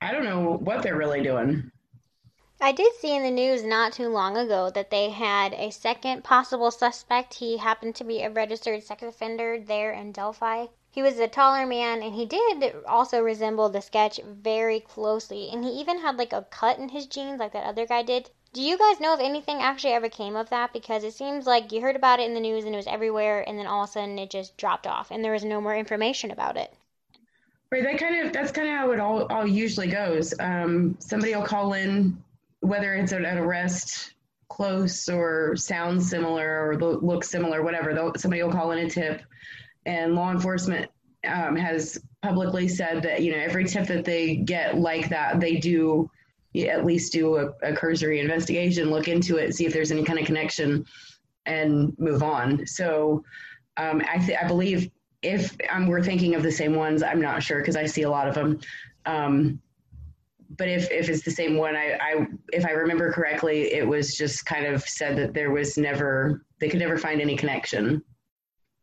I 0.01 0.11
don't 0.11 0.25
know 0.25 0.57
what 0.57 0.81
they're 0.81 0.97
really 0.97 1.21
doing. 1.21 1.71
I 2.61 2.71
did 2.71 2.93
see 2.95 3.15
in 3.15 3.23
the 3.23 3.31
news 3.31 3.63
not 3.63 3.93
too 3.93 4.07
long 4.07 4.37
ago 4.37 4.69
that 4.71 4.89
they 4.89 5.09
had 5.09 5.53
a 5.53 5.71
second 5.71 6.23
possible 6.23 6.71
suspect. 6.71 7.33
He 7.33 7.57
happened 7.57 7.95
to 7.95 8.03
be 8.03 8.21
a 8.21 8.29
registered 8.29 8.81
sex 8.81 9.03
offender 9.03 9.59
there 9.59 9.91
in 9.91 10.13
Delphi. 10.13 10.67
He 10.95 11.01
was 11.01 11.19
a 11.19 11.27
taller 11.27 11.65
man 11.65 12.01
and 12.01 12.15
he 12.15 12.25
did 12.25 12.73
also 12.87 13.19
resemble 13.19 13.67
the 13.67 13.81
sketch 13.81 14.17
very 14.25 14.79
closely. 14.79 15.49
And 15.51 15.61
he 15.61 15.71
even 15.71 15.99
had 15.99 16.15
like 16.15 16.31
a 16.31 16.47
cut 16.49 16.79
in 16.79 16.87
his 16.87 17.05
jeans 17.05 17.37
like 17.37 17.51
that 17.51 17.65
other 17.65 17.85
guy 17.85 18.01
did. 18.01 18.29
Do 18.53 18.61
you 18.61 18.77
guys 18.77 19.01
know 19.01 19.13
if 19.13 19.19
anything 19.19 19.57
actually 19.61 19.91
ever 19.91 20.07
came 20.07 20.37
of 20.37 20.49
that? 20.51 20.71
Because 20.71 21.03
it 21.03 21.13
seems 21.13 21.45
like 21.45 21.73
you 21.73 21.81
heard 21.81 21.97
about 21.97 22.21
it 22.21 22.27
in 22.27 22.33
the 22.33 22.39
news 22.39 22.63
and 22.63 22.73
it 22.73 22.77
was 22.77 22.87
everywhere, 22.87 23.43
and 23.45 23.59
then 23.59 23.67
all 23.67 23.83
of 23.83 23.89
a 23.89 23.91
sudden 23.91 24.17
it 24.17 24.29
just 24.29 24.55
dropped 24.55 24.87
off, 24.87 25.11
and 25.11 25.21
there 25.21 25.33
was 25.33 25.43
no 25.43 25.59
more 25.59 25.75
information 25.75 26.31
about 26.31 26.55
it. 26.55 26.73
Right. 27.69 27.83
That 27.83 27.97
kind 27.97 28.25
of 28.25 28.31
that's 28.31 28.53
kind 28.53 28.69
of 28.69 28.73
how 28.75 28.91
it 28.91 29.01
all 29.01 29.25
all 29.25 29.45
usually 29.45 29.87
goes. 29.87 30.33
Um, 30.39 30.95
somebody 30.99 31.35
will 31.35 31.43
call 31.43 31.73
in, 31.73 32.23
whether 32.61 32.93
it's 32.93 33.11
an 33.11 33.25
arrest 33.25 34.13
close 34.47 35.09
or 35.09 35.57
sounds 35.57 36.09
similar 36.09 36.69
or 36.69 36.77
looks 36.77 37.29
similar, 37.29 37.61
whatever. 37.61 38.13
Somebody 38.15 38.41
will 38.41 38.53
call 38.53 38.71
in 38.71 38.85
a 38.85 38.89
tip, 38.89 39.21
and 39.85 40.15
law 40.15 40.31
enforcement 40.31 40.89
um, 41.27 41.55
has 41.55 41.99
publicly 42.21 42.67
said 42.67 43.01
that 43.03 43.21
you 43.21 43.31
know 43.31 43.37
every 43.37 43.65
tip 43.65 43.87
that 43.87 44.05
they 44.05 44.35
get 44.35 44.77
like 44.77 45.09
that, 45.09 45.39
they 45.39 45.57
do 45.57 46.09
at 46.63 46.85
least 46.85 47.11
do 47.11 47.35
a, 47.35 47.51
a 47.63 47.75
cursory 47.75 48.19
investigation, 48.19 48.89
look 48.89 49.07
into 49.07 49.37
it, 49.37 49.53
see 49.53 49.65
if 49.65 49.73
there's 49.73 49.91
any 49.91 50.03
kind 50.03 50.19
of 50.19 50.25
connection, 50.25 50.85
and 51.45 51.93
move 51.99 52.23
on. 52.23 52.65
So 52.65 53.23
um, 53.77 54.01
I, 54.09 54.17
th- 54.19 54.37
I 54.41 54.47
believe 54.47 54.89
if 55.21 55.55
um, 55.69 55.87
we're 55.87 56.03
thinking 56.03 56.35
of 56.35 56.43
the 56.43 56.51
same 56.51 56.75
ones, 56.75 57.03
I'm 57.03 57.21
not 57.21 57.43
sure 57.43 57.59
because 57.59 57.75
I 57.75 57.85
see 57.85 58.03
a 58.03 58.09
lot 58.09 58.27
of 58.27 58.35
them. 58.35 58.59
Um, 59.05 59.59
but 60.57 60.69
if, 60.69 60.89
if 60.91 61.09
it's 61.09 61.23
the 61.23 61.31
same 61.31 61.57
one, 61.57 61.75
I, 61.75 61.97
I 61.99 62.27
if 62.53 62.65
I 62.65 62.71
remember 62.71 63.11
correctly, 63.11 63.73
it 63.73 63.85
was 63.85 64.15
just 64.15 64.45
kind 64.45 64.65
of 64.65 64.83
said 64.83 65.17
that 65.17 65.33
there 65.33 65.51
was 65.51 65.77
never 65.77 66.45
they 66.59 66.69
could 66.69 66.79
never 66.79 66.97
find 66.97 67.19
any 67.19 67.35
connection. 67.35 68.03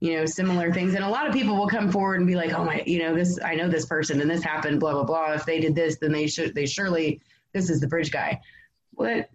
You 0.03 0.17
know, 0.17 0.27
similar 0.27 0.73
things, 0.73 0.95
and 0.97 1.05
a 1.05 1.09
lot 1.09 1.29
of 1.29 1.33
people 1.33 1.57
will 1.57 1.69
come 1.69 1.88
forward 1.88 2.19
and 2.19 2.27
be 2.27 2.35
like, 2.35 2.53
"Oh 2.53 2.65
my, 2.65 2.83
you 2.85 2.99
know, 2.99 3.15
this 3.15 3.38
I 3.45 3.55
know 3.55 3.69
this 3.69 3.87
person, 3.87 4.21
and 4.21 4.29
this 4.29 4.43
happened, 4.43 4.81
blah 4.81 4.95
blah 4.95 5.05
blah. 5.05 5.33
If 5.33 5.47
they 5.47 5.61
did 5.61 5.77
this, 5.77 5.97
then 5.99 6.11
they 6.11 6.27
should 6.27 6.57
they 6.57 6.67
surely 6.67 7.21
this 7.53 7.71
is 7.71 7.79
the 7.79 7.87
bridge 7.87 8.11
guy. 8.11 8.41
What? 8.95 9.31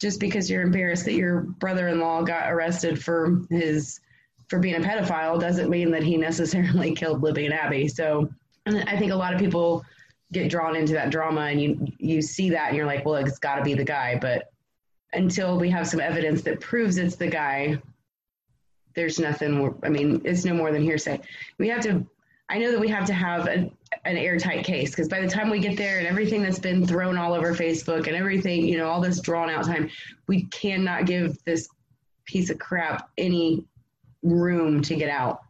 Just 0.00 0.18
because 0.18 0.50
you're 0.50 0.62
embarrassed 0.62 1.04
that 1.04 1.14
your 1.14 1.42
brother-in-law 1.42 2.22
got 2.22 2.50
arrested 2.50 3.00
for 3.00 3.42
his 3.48 4.00
for 4.48 4.58
being 4.58 4.74
a 4.74 4.80
pedophile 4.80 5.38
doesn't 5.38 5.70
mean 5.70 5.92
that 5.92 6.02
he 6.02 6.16
necessarily 6.16 6.94
killed 6.96 7.22
Libby 7.22 7.44
and 7.44 7.54
Abby. 7.54 7.86
So, 7.86 8.28
I 8.66 8.96
think 8.96 9.12
a 9.12 9.16
lot 9.16 9.32
of 9.32 9.38
people 9.38 9.84
get 10.32 10.50
drawn 10.50 10.74
into 10.74 10.94
that 10.94 11.10
drama, 11.10 11.42
and 11.42 11.62
you 11.62 11.86
you 11.98 12.22
see 12.22 12.50
that, 12.50 12.70
and 12.70 12.76
you're 12.76 12.86
like, 12.86 13.04
well, 13.04 13.14
it's 13.14 13.38
got 13.38 13.54
to 13.54 13.62
be 13.62 13.74
the 13.74 13.84
guy. 13.84 14.18
But 14.20 14.50
until 15.12 15.60
we 15.60 15.70
have 15.70 15.86
some 15.86 16.00
evidence 16.00 16.42
that 16.42 16.58
proves 16.60 16.96
it's 16.98 17.14
the 17.14 17.28
guy, 17.28 17.80
there's 18.94 19.18
nothing. 19.18 19.74
I 19.82 19.88
mean, 19.88 20.22
it's 20.24 20.44
no 20.44 20.54
more 20.54 20.72
than 20.72 20.82
hearsay. 20.82 21.20
We 21.58 21.68
have 21.68 21.82
to. 21.82 22.06
I 22.50 22.58
know 22.58 22.70
that 22.72 22.80
we 22.80 22.88
have 22.88 23.04
to 23.06 23.12
have 23.12 23.46
a, 23.46 23.70
an 24.04 24.16
airtight 24.16 24.64
case 24.64 24.90
because 24.90 25.08
by 25.08 25.20
the 25.20 25.28
time 25.28 25.50
we 25.50 25.60
get 25.60 25.76
there 25.76 25.98
and 25.98 26.06
everything 26.06 26.42
that's 26.42 26.58
been 26.58 26.86
thrown 26.86 27.18
all 27.18 27.34
over 27.34 27.54
Facebook 27.54 28.06
and 28.06 28.16
everything, 28.16 28.66
you 28.66 28.78
know, 28.78 28.88
all 28.88 29.02
this 29.02 29.20
drawn 29.20 29.50
out 29.50 29.66
time, 29.66 29.90
we 30.28 30.44
cannot 30.44 31.04
give 31.04 31.36
this 31.44 31.68
piece 32.24 32.48
of 32.48 32.58
crap 32.58 33.10
any 33.18 33.64
room 34.22 34.80
to 34.82 34.96
get 34.96 35.10
out. 35.10 35.40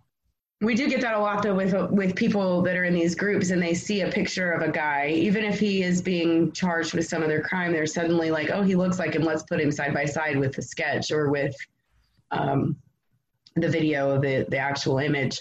We 0.60 0.74
do 0.74 0.88
get 0.88 1.00
that 1.02 1.14
a 1.14 1.20
lot 1.20 1.42
though 1.44 1.54
with 1.54 1.72
with 1.90 2.16
people 2.16 2.62
that 2.62 2.76
are 2.76 2.82
in 2.82 2.92
these 2.94 3.14
groups 3.14 3.50
and 3.50 3.62
they 3.62 3.74
see 3.74 4.00
a 4.00 4.10
picture 4.10 4.50
of 4.50 4.68
a 4.68 4.72
guy, 4.72 5.10
even 5.14 5.44
if 5.44 5.60
he 5.60 5.84
is 5.84 6.02
being 6.02 6.50
charged 6.50 6.94
with 6.94 7.06
some 7.06 7.22
other 7.22 7.40
crime, 7.40 7.70
they're 7.70 7.86
suddenly 7.86 8.32
like, 8.32 8.50
"Oh, 8.50 8.62
he 8.62 8.74
looks 8.74 8.98
like 8.98 9.14
him. 9.14 9.22
Let's 9.22 9.44
put 9.44 9.60
him 9.60 9.70
side 9.70 9.94
by 9.94 10.04
side 10.04 10.36
with 10.36 10.54
the 10.54 10.62
sketch 10.62 11.12
or 11.12 11.30
with 11.30 11.54
um, 12.32 12.76
the 13.60 13.68
video, 13.68 14.20
the 14.20 14.46
the 14.48 14.58
actual 14.58 14.98
image." 14.98 15.40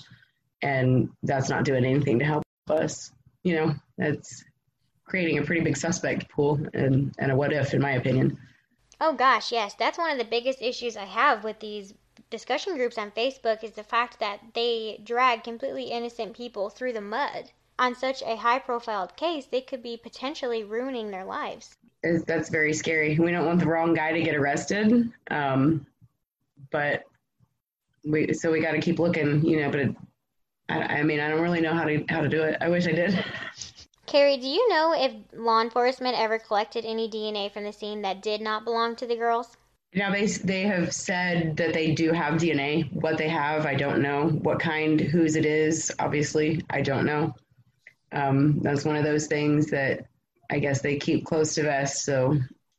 And 0.61 1.09
that's 1.23 1.49
not 1.49 1.65
doing 1.65 1.85
anything 1.85 2.19
to 2.19 2.25
help 2.25 2.43
us. 2.69 3.11
You 3.43 3.55
know, 3.55 3.75
it's 3.99 4.43
creating 5.05 5.37
a 5.37 5.43
pretty 5.43 5.61
big 5.61 5.77
suspect 5.77 6.29
pool 6.29 6.59
and, 6.73 7.13
and 7.17 7.31
a 7.31 7.35
what 7.35 7.53
if, 7.53 7.73
in 7.73 7.81
my 7.81 7.91
opinion. 7.91 8.37
Oh 8.99 9.13
gosh, 9.13 9.51
yes, 9.51 9.75
that's 9.75 9.97
one 9.97 10.11
of 10.11 10.17
the 10.17 10.25
biggest 10.25 10.61
issues 10.61 10.97
I 10.97 11.05
have 11.05 11.43
with 11.43 11.59
these 11.59 11.93
discussion 12.29 12.75
groups 12.75 12.97
on 12.97 13.11
Facebook 13.11 13.63
is 13.63 13.71
the 13.71 13.83
fact 13.83 14.19
that 14.19 14.39
they 14.53 14.99
drag 15.03 15.43
completely 15.43 15.85
innocent 15.85 16.35
people 16.35 16.69
through 16.69 16.93
the 16.93 17.01
mud. 17.01 17.51
On 17.79 17.93
such 17.93 18.23
a 18.23 18.35
high 18.35 18.57
profile 18.57 19.07
case, 19.07 19.45
they 19.45 19.61
could 19.61 19.83
be 19.83 19.97
potentially 19.97 20.63
ruining 20.63 21.11
their 21.11 21.25
lives. 21.25 21.77
That's 22.03 22.49
very 22.49 22.73
scary. 22.73 23.17
We 23.19 23.31
don't 23.31 23.45
want 23.45 23.59
the 23.59 23.67
wrong 23.67 23.93
guy 23.93 24.13
to 24.13 24.21
get 24.21 24.35
arrested. 24.35 25.11
Um, 25.29 25.85
but 26.71 27.03
we, 28.07 28.33
so 28.33 28.51
we 28.51 28.61
got 28.61 28.71
to 28.71 28.81
keep 28.81 28.99
looking, 28.99 29.45
you 29.45 29.61
know, 29.61 29.69
but 29.69 29.79
it, 29.79 29.95
I, 30.69 30.79
I 30.79 31.03
mean, 31.03 31.19
I 31.19 31.29
don't 31.29 31.41
really 31.41 31.61
know 31.61 31.73
how 31.73 31.85
to 31.85 32.03
how 32.09 32.21
to 32.21 32.29
do 32.29 32.43
it. 32.43 32.57
I 32.61 32.69
wish 32.69 32.87
I 32.87 32.91
did. 32.91 33.23
Carrie, 34.05 34.37
do 34.37 34.47
you 34.47 34.69
know 34.69 34.93
if 34.95 35.13
law 35.33 35.61
enforcement 35.61 36.17
ever 36.17 36.39
collected 36.39 36.85
any 36.85 37.09
DNA 37.09 37.51
from 37.51 37.65
the 37.65 37.73
scene 37.73 38.01
that 38.03 38.21
did 38.21 38.39
not 38.39 38.63
belong 38.63 38.95
to 38.97 39.05
the 39.05 39.15
girls? 39.15 39.57
Now 39.93 40.11
they 40.11 40.25
they 40.27 40.61
have 40.61 40.93
said 40.93 41.57
that 41.57 41.73
they 41.73 41.93
do 41.93 42.11
have 42.11 42.35
DNA. 42.35 42.91
What 42.93 43.17
they 43.17 43.27
have, 43.29 43.65
I 43.65 43.75
don't 43.75 44.01
know. 44.01 44.29
What 44.29 44.59
kind, 44.59 44.99
whose 44.99 45.35
it 45.35 45.45
is, 45.45 45.91
obviously, 45.99 46.63
I 46.69 46.81
don't 46.81 47.05
know. 47.05 47.35
Um, 48.11 48.59
that's 48.59 48.85
one 48.85 48.95
of 48.95 49.03
those 49.03 49.27
things 49.27 49.69
that 49.71 50.07
I 50.49 50.59
guess 50.59 50.81
they 50.81 50.97
keep 50.97 51.25
close 51.25 51.55
to 51.55 51.63
vest, 51.63 52.05
so 52.05 52.37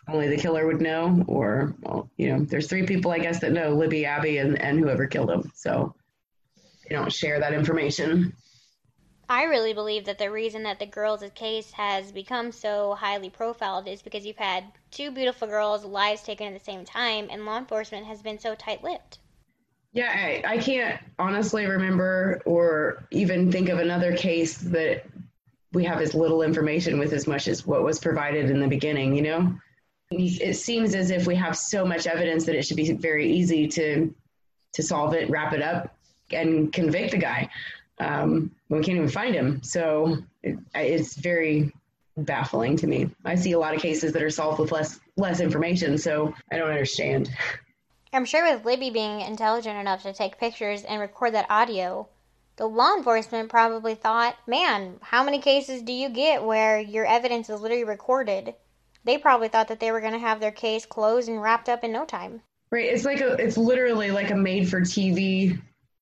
only 0.09 0.29
the 0.29 0.37
killer 0.37 0.67
would 0.67 0.81
know. 0.81 1.25
Or, 1.27 1.75
well, 1.83 2.11
you 2.17 2.29
know, 2.29 2.45
there's 2.45 2.69
three 2.69 2.87
people 2.87 3.11
I 3.11 3.19
guess 3.19 3.41
that 3.41 3.53
know: 3.53 3.75
Libby, 3.75 4.07
Abby, 4.07 4.39
and 4.39 4.61
and 4.61 4.79
whoever 4.79 5.07
killed 5.07 5.31
him. 5.31 5.51
So 5.55 5.95
they 6.89 6.95
don't 6.95 7.13
share 7.13 7.41
that 7.41 7.53
information. 7.53 8.33
I 9.31 9.45
really 9.45 9.75
believe 9.75 10.07
that 10.07 10.19
the 10.19 10.31
reason 10.31 10.63
that 10.63 10.79
the 10.79 10.87
girls' 10.87 11.23
case 11.35 11.71
has 11.73 12.13
become 12.13 12.51
so 12.51 12.95
highly 12.95 13.29
profiled 13.29 13.87
is 13.87 14.01
because 14.01 14.25
you've 14.25 14.39
had 14.39 14.65
two 14.91 15.11
beautiful 15.11 15.47
girls' 15.47 15.85
lives 15.85 16.23
taken 16.23 16.47
at 16.47 16.59
the 16.59 16.65
same 16.65 16.87
time, 16.87 17.29
and 17.31 17.45
law 17.45 17.59
enforcement 17.59 18.07
has 18.07 18.23
been 18.23 18.39
so 18.39 18.55
tight 18.55 18.83
lipped. 18.83 19.19
Yeah, 19.93 20.11
I, 20.11 20.55
I 20.55 20.59
can't 20.59 20.99
honestly 21.19 21.67
remember 21.67 22.41
or 22.47 23.07
even 23.11 23.53
think 23.53 23.69
of 23.69 23.79
another 23.79 24.17
case 24.17 24.57
that 24.59 25.05
we 25.73 25.85
have 25.85 26.01
as 26.01 26.15
little 26.15 26.43
information 26.43 26.99
with 26.99 27.13
as 27.13 27.27
much 27.27 27.49
as 27.49 27.67
what 27.67 27.83
was 27.83 27.99
provided 27.99 28.51
in 28.51 28.61
the 28.61 28.69
beginning, 28.69 29.15
you 29.15 29.23
know? 29.23 29.59
It 30.11 30.55
seems 30.55 30.95
as 30.95 31.11
if 31.11 31.27
we 31.27 31.35
have 31.37 31.57
so 31.57 31.85
much 31.85 32.07
evidence 32.07 32.47
that 32.47 32.55
it 32.55 32.67
should 32.67 32.79
be 32.79 32.93
very 32.93 33.31
easy 33.31 33.69
to 33.69 34.15
to 34.73 34.83
solve 34.83 35.15
it, 35.15 35.29
wrap 35.29 35.53
it 35.53 35.63
up, 35.63 35.95
and 36.31 36.73
convict 36.73 37.13
the 37.13 37.19
guy. 37.19 37.49
Um, 37.99 38.51
we 38.69 38.79
can't 38.81 38.97
even 38.97 39.09
find 39.09 39.35
him. 39.35 39.63
So 39.63 40.19
it, 40.43 40.59
it's 40.75 41.17
very 41.17 41.73
baffling 42.17 42.77
to 42.79 42.87
me. 42.87 43.11
I 43.25 43.35
see 43.35 43.53
a 43.53 43.59
lot 43.59 43.75
of 43.75 43.81
cases 43.81 44.13
that 44.13 44.23
are 44.23 44.31
solved 44.31 44.59
with 44.59 44.73
less 44.73 44.99
less 45.17 45.41
information, 45.41 45.99
so 45.99 46.35
I 46.51 46.57
don't 46.57 46.71
understand. 46.71 47.31
I'm 48.13 48.25
sure 48.25 48.51
with 48.51 48.65
Libby 48.65 48.89
being 48.89 49.21
intelligent 49.21 49.79
enough 49.79 50.03
to 50.05 50.15
take 50.15 50.39
pictures 50.39 50.85
and 50.85 51.01
record 51.01 51.35
that 51.35 51.47
audio, 51.51 52.09
the 52.57 52.67
law 52.67 52.97
enforcement 52.97 53.51
probably 53.51 53.95
thought, 53.95 54.37
man, 54.47 54.97
how 55.03 55.23
many 55.23 55.39
cases 55.39 55.83
do 55.83 55.93
you 55.93 56.09
get 56.09 56.43
where 56.43 56.81
your 56.81 57.05
evidence 57.05 57.51
is 57.51 57.61
literally 57.61 57.85
recorded? 57.85 58.55
They 59.05 59.19
probably 59.19 59.49
thought 59.49 59.69
that 59.69 59.81
they 59.81 59.91
were 59.91 60.01
going 60.01 60.13
to 60.13 60.19
have 60.19 60.41
their 60.41 60.51
case 60.51 60.85
closed 60.87 61.29
and 61.29 61.41
wrapped 61.41 61.69
up 61.69 61.85
in 61.85 61.93
no 61.93 62.05
time. 62.05 62.43
Right. 62.71 62.93
It's 62.93 63.05
like 63.05 63.21
a, 63.21 63.33
it's 63.35 63.57
literally 63.57 64.11
like 64.11 64.31
a 64.31 64.35
made 64.37 64.69
for 64.69 64.81
TV 64.81 65.59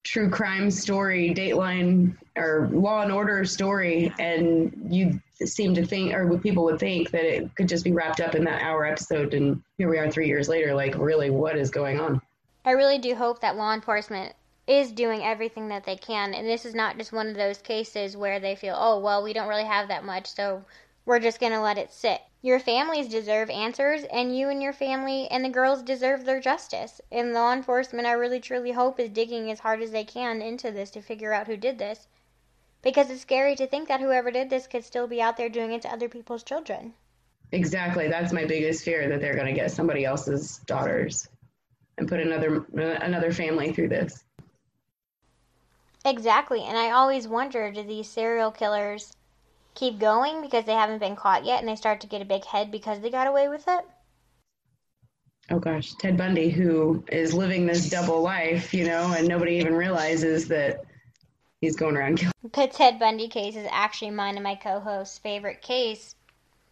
true 0.06 0.30
crime 0.30 0.70
story, 0.70 1.34
Dateline 1.34 2.16
or 2.36 2.68
Law 2.72 3.02
and 3.02 3.12
Order 3.12 3.44
story, 3.44 4.12
and 4.18 4.88
you 4.88 5.20
seem 5.44 5.74
to 5.74 5.84
think, 5.84 6.14
or 6.14 6.38
people 6.38 6.64
would 6.64 6.78
think, 6.78 7.10
that 7.10 7.24
it 7.24 7.54
could 7.56 7.68
just 7.68 7.84
be 7.84 7.92
wrapped 7.92 8.20
up 8.20 8.34
in 8.34 8.44
that 8.44 8.62
hour 8.62 8.84
episode. 8.84 9.34
And 9.34 9.62
here 9.78 9.90
we 9.90 9.98
are, 9.98 10.10
three 10.10 10.28
years 10.28 10.48
later. 10.48 10.74
Like, 10.74 10.96
really, 10.96 11.30
what 11.30 11.56
is 11.56 11.70
going 11.70 11.98
on? 11.98 12.22
I 12.64 12.70
really 12.70 12.98
do 12.98 13.14
hope 13.14 13.40
that 13.40 13.56
law 13.56 13.74
enforcement 13.74 14.34
is 14.66 14.92
doing 14.92 15.22
everything 15.22 15.68
that 15.68 15.84
they 15.84 15.96
can, 15.96 16.34
and 16.34 16.46
this 16.46 16.64
is 16.64 16.74
not 16.74 16.98
just 16.98 17.12
one 17.12 17.28
of 17.28 17.36
those 17.36 17.58
cases 17.58 18.16
where 18.16 18.40
they 18.40 18.54
feel, 18.54 18.76
oh, 18.76 18.98
well, 18.98 19.22
we 19.22 19.32
don't 19.32 19.48
really 19.48 19.64
have 19.64 19.88
that 19.88 20.04
much, 20.04 20.26
so 20.26 20.64
we're 21.04 21.20
just 21.20 21.40
going 21.40 21.52
to 21.52 21.60
let 21.60 21.78
it 21.78 21.92
sit. 21.92 22.20
Your 22.46 22.60
families 22.60 23.08
deserve 23.08 23.50
answers, 23.50 24.04
and 24.04 24.38
you 24.38 24.50
and 24.50 24.62
your 24.62 24.72
family 24.72 25.26
and 25.32 25.44
the 25.44 25.48
girls 25.48 25.82
deserve 25.82 26.24
their 26.24 26.38
justice. 26.38 27.00
And 27.10 27.32
law 27.32 27.52
enforcement, 27.52 28.06
I 28.06 28.12
really 28.12 28.38
truly 28.38 28.70
hope, 28.70 29.00
is 29.00 29.10
digging 29.10 29.50
as 29.50 29.58
hard 29.58 29.82
as 29.82 29.90
they 29.90 30.04
can 30.04 30.40
into 30.40 30.70
this 30.70 30.90
to 30.90 31.02
figure 31.02 31.32
out 31.32 31.48
who 31.48 31.56
did 31.56 31.76
this. 31.76 32.06
Because 32.82 33.10
it's 33.10 33.22
scary 33.22 33.56
to 33.56 33.66
think 33.66 33.88
that 33.88 34.00
whoever 34.00 34.30
did 34.30 34.48
this 34.48 34.68
could 34.68 34.84
still 34.84 35.08
be 35.08 35.20
out 35.20 35.36
there 35.36 35.48
doing 35.48 35.72
it 35.72 35.82
to 35.82 35.92
other 35.92 36.08
people's 36.08 36.44
children. 36.44 36.94
Exactly. 37.50 38.06
That's 38.06 38.32
my 38.32 38.44
biggest 38.44 38.84
fear 38.84 39.08
that 39.08 39.20
they're 39.20 39.34
going 39.34 39.52
to 39.52 39.60
get 39.60 39.72
somebody 39.72 40.04
else's 40.04 40.58
daughters 40.66 41.28
and 41.98 42.06
put 42.06 42.20
another 42.20 42.64
another 42.74 43.32
family 43.32 43.72
through 43.72 43.88
this. 43.88 44.22
Exactly. 46.04 46.62
And 46.62 46.78
I 46.78 46.92
always 46.92 47.26
wonder 47.26 47.72
do 47.72 47.82
these 47.82 48.08
serial 48.08 48.52
killers 48.52 49.15
keep 49.76 50.00
going 50.00 50.42
because 50.42 50.64
they 50.64 50.72
haven't 50.72 50.98
been 50.98 51.14
caught 51.14 51.44
yet 51.44 51.60
and 51.60 51.68
they 51.68 51.76
start 51.76 52.00
to 52.00 52.08
get 52.08 52.22
a 52.22 52.24
big 52.24 52.44
head 52.46 52.72
because 52.72 53.00
they 53.00 53.10
got 53.10 53.28
away 53.28 53.48
with 53.48 53.68
it? 53.68 53.84
Oh 55.50 55.60
gosh, 55.60 55.94
Ted 55.94 56.16
Bundy, 56.16 56.50
who 56.50 57.04
is 57.12 57.32
living 57.32 57.66
this 57.66 57.88
double 57.88 58.20
life, 58.20 58.74
you 58.74 58.84
know, 58.84 59.14
and 59.16 59.28
nobody 59.28 59.54
even 59.56 59.74
realizes 59.74 60.48
that 60.48 60.84
he's 61.60 61.76
going 61.76 61.96
around 61.96 62.18
killing. 62.18 62.32
The 62.42 62.66
Ted 62.66 62.98
Bundy 62.98 63.28
case 63.28 63.54
is 63.54 63.68
actually 63.70 64.10
mine 64.10 64.34
and 64.34 64.42
my 64.42 64.56
co 64.56 64.80
host's 64.80 65.18
favorite 65.18 65.62
case 65.62 66.16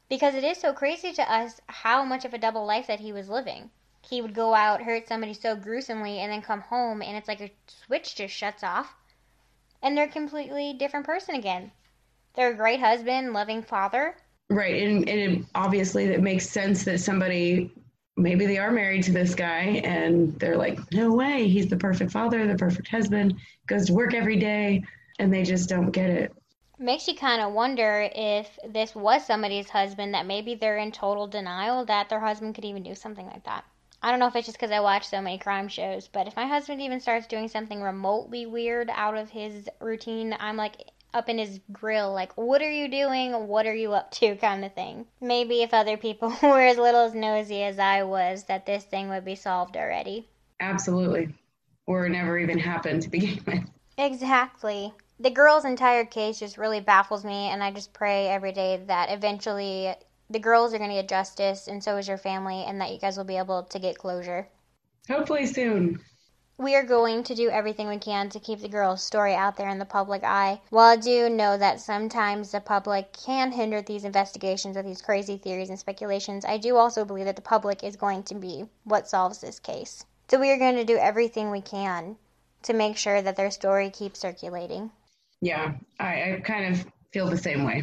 because 0.09 0.35
it 0.35 0.45
is 0.45 0.59
so 0.59 0.73
crazy 0.73 1.13
to 1.13 1.33
us 1.33 1.61
how 1.69 2.05
much 2.05 2.25
of 2.25 2.35
a 2.35 2.39
double 2.39 2.67
life 2.67 2.87
that 2.89 3.01
he 3.01 3.13
was 3.13 3.29
living. 3.29 3.71
He 4.03 4.21
would 4.21 4.35
go 4.35 4.55
out, 4.55 4.83
hurt 4.83 5.09
somebody 5.09 5.35
so 5.35 5.55
gruesomely, 5.55 6.19
and 6.19 6.33
then 6.33 6.43
come 6.43 6.63
home, 6.63 7.01
and 7.01 7.17
it's 7.17 7.29
like 7.29 7.41
a 7.41 7.53
switch 7.67 8.17
just 8.17 8.35
shuts 8.35 8.63
off, 8.63 8.97
and 9.83 9.97
they're 9.97 10.07
a 10.07 10.09
completely 10.09 10.73
different 10.73 11.07
person 11.07 11.35
again. 11.35 11.73
They're 12.35 12.51
a 12.51 12.57
great 12.57 12.81
husband, 12.81 13.33
loving 13.33 13.63
father. 13.63 14.17
Right, 14.51 14.83
and, 14.83 15.09
and 15.09 15.47
obviously 15.55 16.07
that 16.09 16.21
makes 16.21 16.49
sense 16.49 16.85
that 16.85 17.01
somebody 17.01 17.71
maybe 18.17 18.47
they 18.47 18.59
are 18.59 18.71
married 18.71 19.03
to 19.05 19.13
this 19.13 19.35
guy 19.35 19.83
and 19.85 20.39
they're 20.39 20.57
like, 20.57 20.79
no 20.93 21.13
way, 21.13 21.49
he's 21.49 21.69
the 21.69 21.77
perfect 21.77 22.13
father, 22.13 22.47
the 22.47 22.57
perfect 22.57 22.89
husband, 22.89 23.35
goes 23.67 23.87
to 23.87 23.93
work 23.93 24.15
every 24.15 24.37
day, 24.37 24.83
and 25.19 25.33
they 25.33 25.43
just 25.43 25.69
don't 25.69 25.91
get 25.91 26.11
it. 26.11 26.33
Makes 26.79 27.09
you 27.09 27.15
kind 27.15 27.41
of 27.41 27.53
wonder 27.53 28.09
if 28.15 28.59
this 28.69 28.95
was 28.95 29.25
somebody's 29.27 29.71
husband 29.71 30.15
that 30.15 30.27
maybe 30.27 30.55
they're 30.55 30.77
in 30.79 30.93
total 30.93 31.27
denial 31.27 31.85
that 31.87 32.09
their 32.09 32.21
husband 32.21 32.55
could 32.55 32.65
even 32.65 32.83
do 32.83 32.95
something 32.95 33.27
like 33.27 33.45
that. 33.45 33.65
I 34.03 34.11
don't 34.11 34.21
know 34.21 34.27
if 34.27 34.37
it's 34.37 34.47
just 34.47 34.59
because 34.59 34.71
I 34.71 34.81
watch 34.81 35.09
so 35.09 35.21
many 35.23 35.39
crime 35.39 35.67
shows, 35.69 36.09
but 36.09 36.27
if 36.27 36.37
my 36.37 36.47
husband 36.47 36.83
even 36.83 37.01
starts 37.01 37.27
doing 37.27 37.49
something 37.49 37.81
remotely 37.81 38.45
weird 38.45 38.91
out 38.93 39.17
of 39.17 39.31
his 39.31 39.69
routine, 39.81 40.37
I'm 40.39 40.57
like, 40.57 40.77
up 41.15 41.29
in 41.29 41.39
his 41.39 41.61
grill, 41.73 42.13
like, 42.13 42.37
what 42.37 42.61
are 42.61 42.71
you 42.71 42.89
doing? 42.89 43.47
What 43.47 43.67
are 43.67 43.75
you 43.75 43.93
up 43.93 44.11
to? 44.13 44.35
kind 44.37 44.65
of 44.65 44.75
thing. 44.75 45.07
Maybe 45.21 45.63
if 45.63 45.73
other 45.73 45.97
people 45.97 46.29
were 46.43 46.61
as 46.61 46.77
little 46.77 47.03
as 47.03 47.15
nosy 47.15 47.63
as 47.63 47.79
I 47.79 48.03
was, 48.03 48.45
that 48.45 48.67
this 48.67 48.85
thing 48.85 49.09
would 49.09 49.25
be 49.25 49.37
solved 49.37 49.77
already. 49.77 50.29
Absolutely. 50.61 51.35
Or 51.87 52.07
it 52.07 52.11
never 52.11 52.39
even 52.39 52.59
happened 52.59 53.03
to 53.03 53.09
begin 53.09 53.41
with. 53.47 53.65
Exactly. 53.97 54.93
The 55.21 55.31
girl's 55.31 55.65
entire 55.65 56.05
case 56.05 56.41
just 56.41 56.59
really 56.59 56.81
baffles 56.81 57.25
me, 57.25 57.49
and 57.49 57.63
I 57.63 57.71
just 57.71 57.93
pray 57.93 58.27
every 58.27 58.53
day 58.53 58.83
that 58.89 59.11
eventually 59.11 59.95
the 60.29 60.41
girls 60.41 60.75
are 60.75 60.79
going 60.79 60.91
to 60.91 60.97
get 60.97 61.09
justice, 61.09 61.69
and 61.69 61.83
so 61.83 61.97
is 61.97 62.09
your 62.09 62.19
family, 62.19 62.65
and 62.67 62.81
that 62.81 62.91
you 62.91 62.99
guys 62.99 63.17
will 63.17 63.25
be 63.25 63.37
able 63.37 63.63
to 63.63 63.79
get 63.79 63.97
closure. 63.97 64.49
Hopefully 65.09 65.47
soon. 65.47 66.01
We 66.57 66.77
are 66.77 66.85
going 66.85 67.25
to 67.25 67.35
do 67.35 67.51
everything 67.51 67.89
we 67.89 67.99
can 67.99 68.29
to 68.29 68.39
keep 68.39 68.61
the 68.61 68.69
girl's 68.69 69.03
story 69.03 69.35
out 69.35 69.57
there 69.57 69.69
in 69.69 69.81
the 69.81 69.85
public 69.85 70.23
eye. 70.23 70.61
While 70.71 70.93
I 70.93 70.97
do 70.97 71.29
know 71.29 71.59
that 71.59 71.81
sometimes 71.81 72.53
the 72.53 72.61
public 72.61 73.13
can 73.13 73.51
hinder 73.51 73.83
these 73.83 74.05
investigations 74.05 74.77
with 74.77 74.87
these 74.87 75.03
crazy 75.03 75.37
theories 75.37 75.69
and 75.69 75.79
speculations, 75.79 76.45
I 76.45 76.59
do 76.59 76.77
also 76.77 77.05
believe 77.05 77.25
that 77.25 77.35
the 77.35 77.43
public 77.43 77.83
is 77.83 77.97
going 77.97 78.23
to 78.25 78.37
be 78.37 78.67
what 78.85 79.09
solves 79.09 79.41
this 79.41 79.59
case. 79.59 80.07
So 80.29 80.39
we 80.39 80.53
are 80.53 80.59
going 80.59 80.77
to 80.77 80.85
do 80.85 80.97
everything 80.97 81.51
we 81.51 81.61
can 81.61 82.17
to 82.63 82.73
make 82.73 82.97
sure 82.97 83.21
that 83.21 83.35
their 83.35 83.51
story 83.51 83.91
keeps 83.91 84.21
circulating. 84.21 84.93
Yeah, 85.41 85.75
I, 85.99 86.35
I 86.35 86.41
kind 86.45 86.73
of 86.73 86.87
feel 87.13 87.29
the 87.29 87.37
same 87.37 87.65
way. 87.65 87.83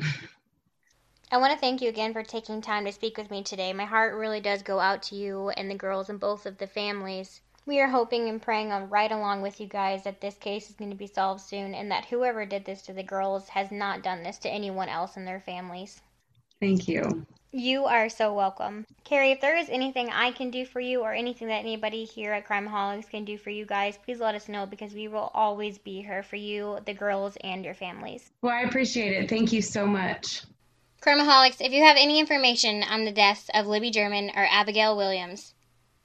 I 1.30 1.38
want 1.38 1.52
to 1.52 1.60
thank 1.60 1.82
you 1.82 1.90
again 1.90 2.14
for 2.14 2.24
taking 2.24 2.62
time 2.62 2.86
to 2.86 2.94
speak 2.94 3.18
with 3.18 3.30
me 3.30 3.44
today. 3.44 3.74
My 3.74 3.86
heart 3.86 4.16
really 4.16 4.40
does 4.40 4.64
go 4.64 4.80
out 4.80 5.04
to 5.04 5.16
you 5.16 5.50
and 5.50 5.70
the 5.70 5.76
girls 5.76 6.10
and 6.10 6.22
both 6.22 6.46
of 6.46 6.58
the 6.58 6.68
families. 6.68 7.42
We 7.66 7.80
are 7.80 7.90
hoping 7.90 8.28
and 8.28 8.42
praying 8.42 8.72
on 8.72 8.90
right 8.90 9.12
along 9.12 9.44
with 9.44 9.62
you 9.62 9.68
guys 9.68 10.04
that 10.04 10.20
this 10.20 10.36
case 10.36 10.70
is 10.70 10.76
going 10.76 10.90
to 10.90 10.98
be 10.98 11.06
solved 11.06 11.42
soon 11.42 11.76
and 11.76 11.92
that 11.92 12.06
whoever 12.06 12.46
did 12.46 12.66
this 12.66 12.82
to 12.84 12.94
the 12.94 13.04
girls 13.04 13.50
has 13.50 13.72
not 13.72 14.02
done 14.02 14.24
this 14.24 14.40
to 14.40 14.50
anyone 14.50 14.90
else 14.90 15.16
in 15.16 15.26
their 15.26 15.40
families. 15.40 16.02
Thank 16.60 16.88
you. 16.88 17.26
You 17.54 17.86
are 17.86 18.08
so 18.08 18.34
welcome. 18.34 18.88
Carrie, 19.04 19.32
if 19.32 19.42
there 19.42 19.58
is 19.58 19.70
anything 19.70 20.10
I 20.10 20.32
can 20.32 20.52
do 20.52 20.66
for 20.66 20.80
you 20.80 21.02
or 21.02 21.14
anything 21.14 21.50
that 21.50 21.60
anybody 21.60 22.06
here 22.06 22.32
at 22.32 22.46
Crime 22.46 22.68
Crimeaholics 22.68 23.10
can 23.10 23.26
do 23.26 23.38
for 23.38 23.50
you 23.50 23.66
guys, 23.66 24.00
please 24.06 24.20
let 24.20 24.36
us 24.36 24.48
know 24.48 24.66
because 24.66 24.94
we 24.94 25.08
will 25.08 25.30
always 25.34 25.78
be 25.78 26.02
here 26.02 26.24
for 26.24 26.38
you, 26.38 26.80
the 26.86 26.94
girls, 26.94 27.38
and 27.44 27.66
your 27.66 27.74
families. 27.74 28.32
Well, 28.42 28.54
I 28.54 28.62
appreciate 28.62 29.22
it. 29.22 29.30
Thank 29.30 29.52
you 29.52 29.62
so 29.62 29.86
much. 29.86 30.44
Crimeaholics, 31.02 31.58
if 31.60 31.74
you 31.74 31.84
have 31.84 31.98
any 32.00 32.20
information 32.20 32.84
on 32.84 33.04
the 33.04 33.12
deaths 33.12 33.50
of 33.54 33.68
Libby 33.68 33.92
German 33.92 34.30
or 34.30 34.48
Abigail 34.50 34.96
Williams, 34.96 35.54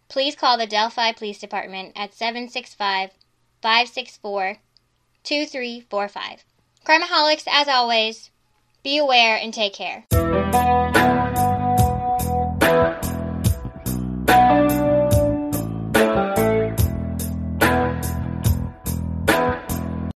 please 0.08 0.34
call 0.34 0.58
the 0.58 0.66
Delphi 0.66 1.12
Police 1.12 1.38
Department 1.38 1.92
at 1.96 2.14
765 2.14 3.10
564 3.62 4.58
2345. 5.24 6.44
Crimeaholics, 6.84 7.44
as 7.48 7.68
always, 7.68 8.30
be 8.84 8.98
aware 8.98 9.36
and 9.36 9.52
take 9.52 9.74
care. 9.74 10.06